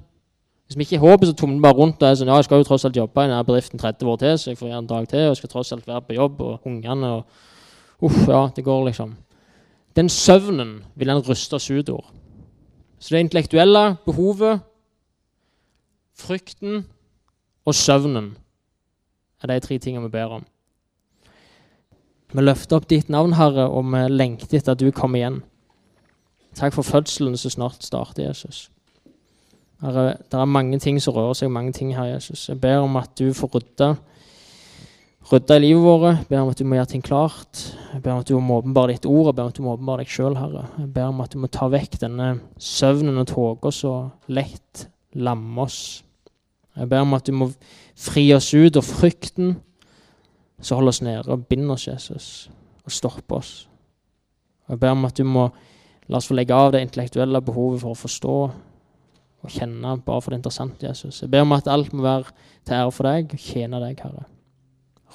[0.66, 2.62] Hvis vi ikke håper, så tumler vi bare rundt og er sånn, ja, jeg skal
[2.62, 4.90] jo tross alt jobbe i denne bedriften 30 år til, så jeg får gjøre en
[4.90, 7.50] dag til, og jeg skal tross alt være på jobb, og ungene og
[8.04, 9.14] Uff, ja, det går liksom.
[9.96, 12.02] Den søvnen vil han ruste oss ut av.
[12.98, 14.64] Så det intellektuelle behovet,
[16.18, 16.82] frykten
[17.64, 18.34] og søvnen
[19.42, 20.44] er de tre tingene vi ber om.
[22.34, 25.42] Vi løfter opp ditt navn, Herre, og vi lengter etter at du kommer igjen.
[26.58, 28.68] Takk for fødselen som snart starter, Jesus.
[29.82, 32.48] Herre, det er mange ting som rører seg, mange ting her, Jesus.
[32.48, 33.90] Jeg ber om at du får rydda,
[35.30, 36.06] rydda i livet vårt.
[36.16, 37.62] Jeg ber om at du må gjøre ting klart.
[37.92, 39.28] Jeg ber om at du må åpenbare ditt ord.
[39.30, 40.64] Jeg ber om at du må åpenbare deg sjøl, Herre.
[40.78, 43.94] Jeg ber om at du må ta vekk denne søvnen og tåka så
[44.26, 45.84] lett lammer oss.
[46.74, 47.52] Jeg ber om at du må
[47.94, 49.54] fri oss ut av frykten
[50.64, 52.28] som holder oss nede, og binder oss, Jesus,
[52.84, 53.54] og stopper oss.
[54.68, 55.48] Jeg ber om at du må
[56.08, 58.36] la oss få legge av det intellektuelle behovet for å forstå
[59.44, 61.20] og kjenne bare for det interessante, Jesus.
[61.20, 62.32] Jeg ber om at alt må være
[62.64, 64.24] til ære for deg og tjene deg, Herre.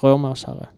[0.02, 0.70] Rør med oss, Herre.